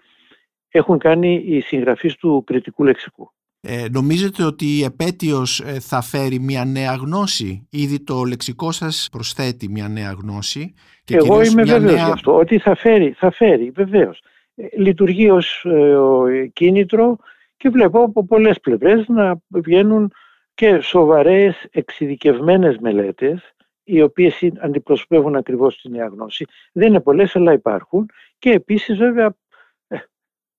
[0.70, 3.32] έχουν κάνει οι συγγραφείς του κριτικού λεξικού.
[3.62, 9.08] Ε, νομίζετε ότι η επέτειος ε, θα φέρει μια νέα γνώση; Ήδη το λεξικό σας
[9.12, 10.74] προσθέτει μια νέα γνώση.
[11.04, 12.12] Και Εγώ είμαι βέβαιος νέα...
[12.14, 14.22] αυτό, ότι θα φέρει, θα φέρει βεβαίως.
[14.56, 17.18] Ε, λειτουργεί ως ε, κίνητρο
[17.58, 20.12] και βλέπω από πολλές πλευρές να βγαίνουν
[20.54, 26.46] και σοβαρές εξειδικευμένες μελέτες οι οποίες αντιπροσωπεύουν ακριβώς τη νέα γνώση.
[26.72, 29.36] Δεν είναι πολλές αλλά υπάρχουν και επίσης βέβαια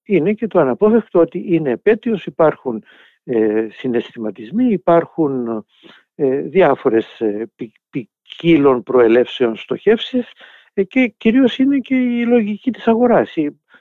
[0.09, 2.85] είναι και το αναπόφευκτο ότι είναι επέτειος, υπάρχουν
[3.25, 5.65] ε, συναισθηματισμοί, υπάρχουν
[6.15, 7.51] ε, διάφορες ε,
[7.91, 10.31] ποικίλων προελεύσεων στοχεύσεις
[10.73, 13.35] ε, και κυρίως είναι και η λογική της αγοράς.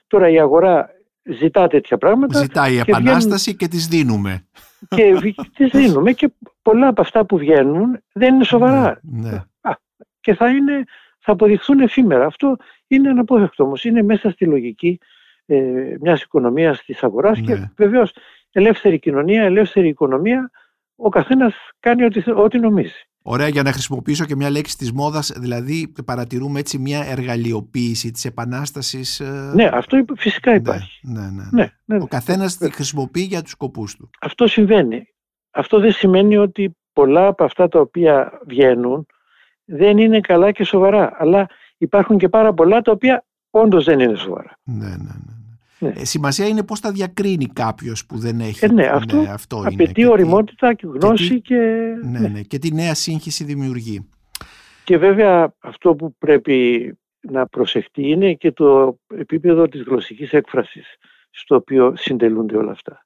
[0.08, 0.90] Τώρα η αγορά
[1.24, 2.40] ζητά τέτοια πράγματα.
[2.40, 4.48] Ζητάει η επανάσταση και, και τις δίνουμε.
[4.96, 6.30] και τις δίνουμε και
[6.62, 9.00] πολλά από αυτά που βγαίνουν δεν είναι σοβαρά.
[9.04, 9.38] Ναι, ναι.
[10.20, 10.84] και θα, είναι,
[11.20, 12.26] θα αποδειχθούν εφήμερα.
[12.26, 12.58] Αυτό
[12.88, 13.84] είναι αναπόφευκτο όμως.
[13.84, 15.00] Είναι μέσα στη λογική
[15.48, 17.72] ε, μιας οικονομίας της αγοράς και Ναι.
[17.78, 18.12] βεβαίως
[18.52, 20.52] ελεύθερη κοινωνία, ελεύθερη οικονομία,
[20.96, 23.02] ο καθένας κάνει ό,τι, θε- ό,τι νομίζει.
[23.22, 28.26] Ωραία για να χρησιμοποιήσω και μια λέξη της μόδας, δηλαδή παρατηρούμε έτσι μια εργαλειοποίηση της
[28.26, 29.20] επανάστασης.
[29.20, 31.00] ε, Ναι, αυτό υπ- φυσικά ναι, υπάρχει.
[31.08, 31.44] ναι, ναι, ναι.
[31.52, 34.10] Ναι, ναι, Ο καθένας τη χρησιμοποιεί για τους σκοπούς του.
[34.22, 35.08] Αυτό συμβαίνει.
[35.52, 39.06] Αυτό δεν σημαίνει ότι πολλά από αυτά τα οποία βγαίνουν
[39.66, 41.16] δεν είναι καλά και σοβαρά.
[41.18, 44.58] Αλλά υπάρχουν και πάρα πολλά τα οποία όντως δεν είναι σοβαρά.
[44.64, 45.36] Ναι, ναι, ναι.
[45.80, 45.90] Ναι.
[45.96, 48.66] Ε, σημασία είναι πώς τα διακρίνει κάποιος που δεν έχει.
[48.66, 49.68] Ε, ναι, αυτό αυτό είναι.
[49.68, 51.56] Απαιτεί Και τι- οριμότητα και γνώση τι- και...
[52.04, 52.42] Ναι, ναι.
[52.42, 54.10] Και τι νέα σύγχυση δημιουργεί.
[54.84, 60.96] Και βέβαια αυτό που πρέπει να προσεχτεί είναι και το επίπεδο της γλωσσικής έκφρασης
[61.30, 63.06] στο οποίο συντελούνται όλα αυτά.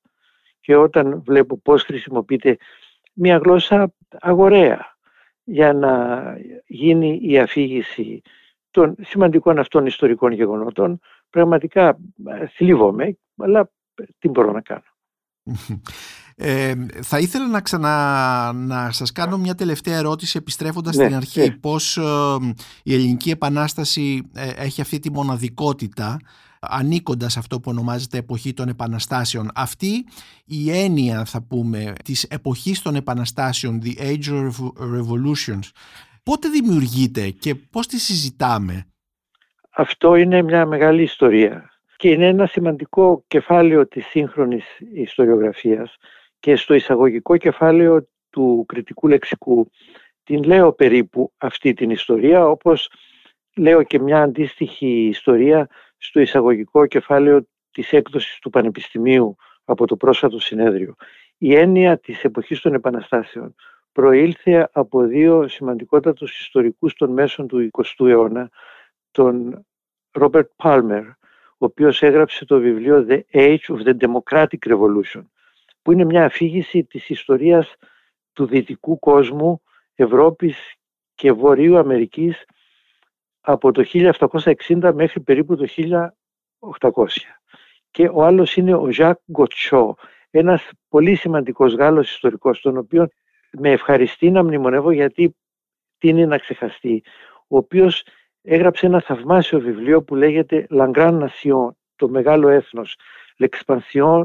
[0.60, 2.58] Και όταν βλέπω πώς χρησιμοποιείται
[3.14, 4.96] μια γλώσσα αγοραία
[5.44, 6.22] για να
[6.68, 8.22] γίνει η αφήγηση
[8.72, 11.00] των σημαντικών αυτών ιστορικών γεγονότων,
[11.32, 13.72] πραγματικά ε, θλίβομαι, αλλά
[14.20, 14.84] τι μπορώ να κάνω.
[16.36, 21.40] Ε, θα ήθελα να ξανα να σας κάνω μια τελευταία ερώτηση επιστρέφοντας Ναι, στην αρχή
[21.40, 21.52] ναι.
[21.52, 22.04] πώς ε,
[22.84, 26.20] η Ελληνική Επανάσταση ε, έχει αυτή τη μοναδικότητα
[26.60, 29.50] ανήκοντας αυτό που ονομάζεται εποχή των επαναστάσεων.
[29.56, 30.06] Αυτή
[30.46, 35.70] η έννοια θα πούμε της εποχής των επαναστάσεων, the age of revolutions,
[36.24, 38.86] πότε δημιουργείται και πώς τη συζητάμε;
[39.76, 45.96] Αυτό είναι μια μεγάλη ιστορία και είναι ένα σημαντικό κεφάλαιο της σύγχρονης ιστοριογραφίας
[46.40, 49.72] και στο εισαγωγικό κεφάλαιο του κριτικού λεξικού
[50.24, 52.92] την λέω περίπου αυτή την ιστορία όπως
[53.56, 55.68] λέω και μια αντίστοιχη ιστορία
[55.98, 60.96] στο εισαγωγικό κεφάλαιο της έκδοσης του Πανεπιστημίου από το πρόσφατο συνέδριο.
[61.38, 63.56] Η έννοια της εποχής των επαναστάσεων
[63.92, 68.50] προήλθε από δύο σημαντικότατους ιστορικούς των μέσων του 20ου αιώνα,
[69.12, 69.66] τον
[70.12, 75.24] Ρόμπερτ Πάλμερ, ο οποίος έγραψε το βιβλίο The Age of the Democratic Revolution,
[75.82, 77.76] που είναι μια αφήγηση της ιστορίας
[78.34, 79.62] του δυτικού κόσμου,
[79.95, 80.74] Ευρώπης
[81.16, 82.45] και Βορείου Αμερικής
[83.41, 85.68] από το 1760 μέχρι περίπου το
[86.80, 87.05] 1800.
[87.91, 89.95] Και ο άλλος είναι ο Ζακ Γκοτσό,
[90.30, 93.07] ένας πολύ σημαντικός Γάλλος ιστορικός, τον οποίο
[93.51, 95.36] με ευχαριστεί να μνημονεύω γιατί
[95.97, 97.03] τίνει να ξεχαστεί,
[97.47, 98.03] ο οποίος
[98.42, 102.98] έγραψε ένα θαυμάσιο βιβλίο που λέγεται La Grande Nation, το μεγάλο έθνος,
[103.39, 104.24] L'expansion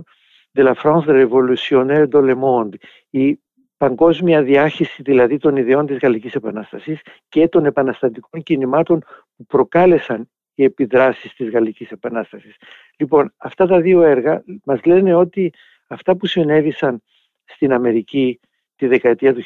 [0.53, 2.75] de la France révolutionnaire dans le monde,
[3.11, 3.41] η
[3.77, 9.05] παγκόσμια διάχυση δηλαδή των ιδεών της Γαλλικής Επανάστασης και των επαναστατικών κινημάτων
[9.37, 12.57] που προκάλεσαν οι επιδράσεις της Γαλλικής Επανάστασης.
[12.97, 15.53] Λοιπόν, αυτά τα δύο έργα μας λένε ότι
[15.87, 17.03] αυτά που συνέβησαν
[17.45, 18.41] στην Αμερική
[18.77, 19.43] τη δεκαετία του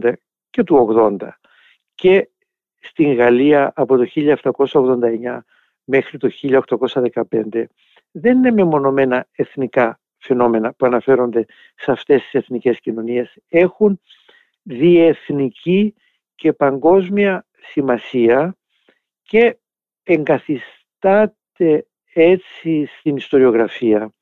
[0.00, 0.12] 1770
[0.50, 1.16] και του 80
[1.94, 2.28] και
[2.80, 5.38] στην Γαλλία από το 1789
[5.84, 7.64] μέχρι το 1815
[8.10, 13.36] δεν είναι μεμονωμένα εθνικά φαινόμενα που αναφέρονται σε αυτές τις εθνικές κοινωνίες.
[13.48, 14.00] Έχουν
[14.62, 15.94] διεθνική
[16.34, 18.56] και παγκόσμια σημασία
[19.22, 19.56] και
[20.02, 24.12] εγκαθιστάται έτσι στην ιστοριογραφία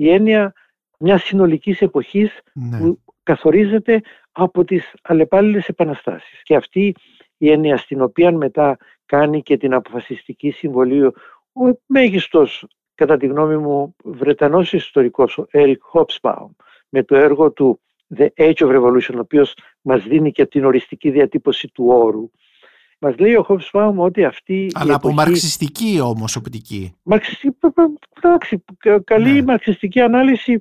[0.00, 0.52] η έννοια
[0.98, 2.78] μιας συνολικής εποχής Ναι.
[2.78, 4.00] που καθορίζεται
[4.32, 6.42] από τις αλλεπάλληλες επαναστάσεις.
[6.42, 6.94] Και αυτή
[7.38, 8.76] η έννοια στην οποία μετά
[9.06, 11.12] κάνει και την αποφασιστική συμβολή ο
[11.86, 16.46] μέγιστος κατά τη γνώμη μου Βρετανός ιστορικός ο Eric Hobsbawm
[16.88, 17.80] με το έργο του
[18.16, 22.30] The Age of Revolution ο οποίος μας δίνει και την οριστική διατύπωση του όρου
[23.00, 25.14] μας λέει ο Hobsbawm ότι αυτή Αλλά η από εποχή...
[25.26, 26.94] μαρξιστική όμως οπτική.
[27.02, 27.56] Μαρξιστική,
[28.22, 29.42] εντάξει, κα- καλή Ναι.
[29.42, 30.58] μαρξιστική ανάλυση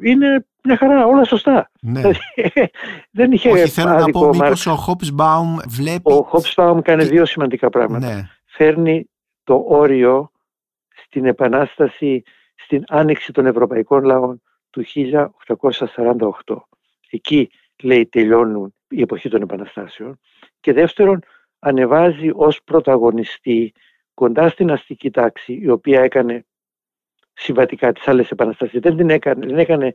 [0.00, 1.70] είναι μια χαρά, όλα σωστά.
[1.80, 2.00] Ναι.
[3.10, 4.66] Δεν είχε Όχι, θέλω να άδικο πω ο μήπως Μάρξ.
[4.66, 6.12] ο Hobsbawm βλέπει...
[6.12, 8.14] Ο Hobsbawm κάνει και- δύο σημαντικά πράγματα.
[8.14, 9.10] Ναι, Φέρνει
[9.44, 10.30] το όριο
[11.06, 12.22] στην επανάσταση,
[12.54, 14.84] στην άνοιξη των ευρωπαϊκών λαών του
[16.46, 16.56] 1848.
[17.10, 17.50] Εκεί,
[17.82, 20.18] λέει, τελειώνουν η εποχή των επαναστάσεων.
[20.60, 21.20] Και δεύτερον,
[21.58, 23.72] ανεβάζει ως πρωταγωνιστή
[24.14, 26.44] κοντά στην αστική τάξη, η οποία έκανε
[27.42, 28.80] συμβατικά τις άλλες επαναστάσεις.
[28.80, 29.92] Δεν, την έκανε, δεν έκανε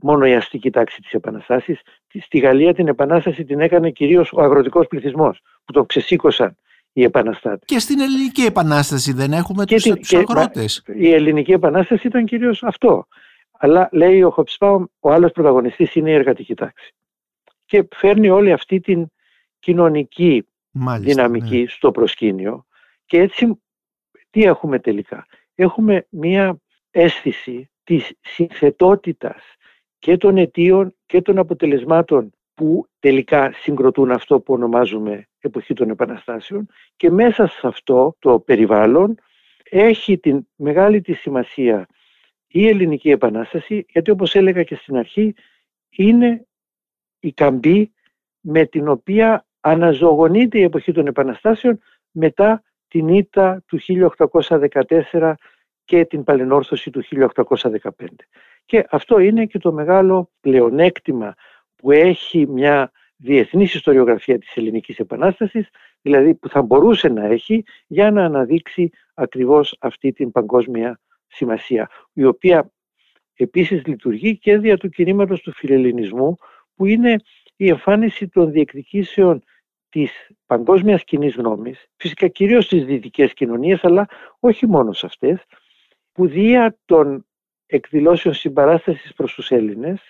[0.00, 1.80] μόνο η αστική τάξη της επαναστάσης.
[2.20, 6.56] Στη Γαλλία την επανάσταση την έκανε κυρίως ο αγροτικός πληθυσμός, που τον ξεσήκωσαν
[6.92, 7.62] οι επαναστάτες.
[7.64, 10.82] Και στην ελληνική επανάσταση δεν έχουμε Και τους, την- τους και- αγρότες.
[10.94, 13.06] Η ελληνική επανάσταση ήταν κυρίως αυτό.
[13.58, 16.94] Αλλά λέει ο Χοψπάουμ, ο άλλος πρωταγωνιστής είναι η εργατική τάξη.
[17.64, 19.06] Και φέρνει όλη αυτή την
[19.58, 21.68] κοινωνική Μάλιστα, δυναμική ναι.
[21.68, 22.66] στο προσκήνιο
[23.06, 23.60] και έτσι
[24.30, 26.56] τι έχουμε τελικά; Έχουμε μία
[26.96, 29.42] αίσθηση της συνθετότητας
[29.98, 36.68] και των αιτίων και των αποτελεσμάτων που τελικά συγκροτούν αυτό που ονομάζουμε εποχή των επαναστάσεων
[36.96, 39.14] και μέσα σε αυτό το περιβάλλον
[39.70, 41.86] έχει την μεγάλη της σημασία
[42.46, 45.34] η ελληνική επανάσταση γιατί όπως έλεγα και στην αρχή
[45.90, 46.46] είναι
[47.20, 47.92] η καμπή
[48.40, 51.80] με την οποία αναζωογονείται η εποχή των επαναστάσεων
[52.10, 53.78] μετά την ήττα του
[55.10, 55.32] 1814
[55.86, 57.90] και την παλαινόρθωση του 1815.
[58.64, 61.34] Και αυτό είναι και το μεγάλο πλεονέκτημα
[61.76, 65.68] που έχει μια διεθνής ιστοριογραφία της ελληνικής επανάστασης,
[66.02, 72.24] δηλαδή που θα μπορούσε να έχει για να αναδείξει ακριβώς αυτή την παγκόσμια σημασία, η
[72.24, 72.70] οποία
[73.36, 76.36] επίσης λειτουργεί και δια του κινήματος του φιλελληνισμού,
[76.74, 77.16] που είναι
[77.56, 79.42] η εμφάνιση των διεκδικήσεων
[79.88, 84.08] της παγκόσμιας κοινής γνώμης, φυσικά κυρίως στις δυτικές κοινωνίες, αλλά
[84.40, 85.44] όχι μόνο σε αυτές,
[86.16, 87.26] που δια των
[87.66, 90.00] εκδηλώσεων συμπαράστασης προς τους Έλληνες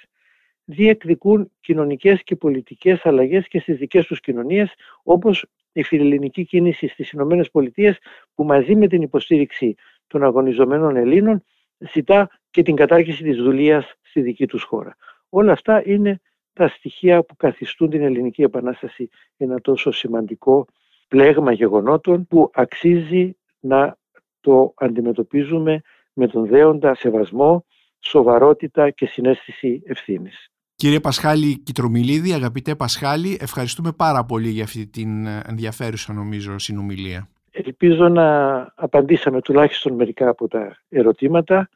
[0.64, 7.10] διεκδικούν κοινωνικές και πολιτικές αλλαγές και στις δικές τους κοινωνίες, όπως η φιλελληνική κίνηση στις
[7.10, 7.98] Ηνωμένες Πολιτείες,
[8.34, 9.74] που μαζί με την υποστήριξη
[10.06, 11.44] των αγωνιζομένων Ελλήνων
[11.92, 14.96] ζητά και την κατάργηση της δουλείας στη δική τους χώρα.
[15.28, 16.20] Όλα αυτά είναι
[16.52, 20.66] τα στοιχεία που καθιστούν την Ελληνική Επανάσταση ένα τόσο σημαντικό
[21.08, 23.96] πλέγμα γεγονότων που αξίζει να
[24.40, 25.82] το αντιμετωπίζουμε
[26.16, 27.64] με τον δέοντα σεβασμό,
[28.00, 30.48] σοβαρότητα και συνέστηση ευθύνης.
[30.74, 37.28] Κύριε Πασχάλη Κιτρομιλίδη, αγαπητέ Πασχάλη, ευχαριστούμε πάρα πολύ για αυτή την ενδιαφέρουσα νομίζω συνομιλία.
[37.50, 41.68] Ελπίζω να απαντήσαμε τουλάχιστον μερικά από τα ερωτήματα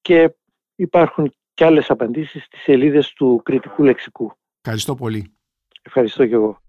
[0.00, 0.34] και
[0.76, 4.32] υπάρχουν και άλλες απαντήσεις στις σελίδες του κριτικού λεξικού.
[4.60, 5.34] Ευχαριστώ πολύ.
[5.82, 6.60] Ευχαριστώ και εγώ.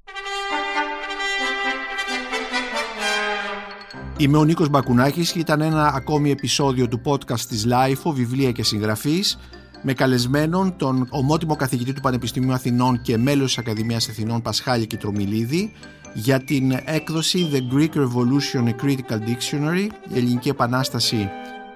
[4.19, 8.63] Είμαι ο Νίκος Μπακουνάκης και ήταν ένα ακόμη επεισόδιο του podcast της LIFO, βιβλία και
[8.63, 9.37] συγγραφής,
[9.81, 15.71] με καλεσμένον τον ομότιμο καθηγητή του Πανεπιστημίου Αθηνών και μέλος της Ακαδημίας Αθηνών Πασχάλη Κιτρομιλίδη
[16.13, 21.29] για την έκδοση The Greek Revolution A Critical Dictionary, η Ελληνική Επανάσταση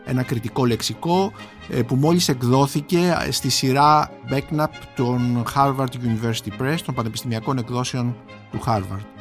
[0.06, 1.32] ένα κριτικό λεξικό
[1.70, 8.16] ε, που μόλις εκδόθηκε στη σειρά Becknap των Harvard University Press των πανεπιστημιακών εκδόσεων
[8.52, 9.21] του Harvard.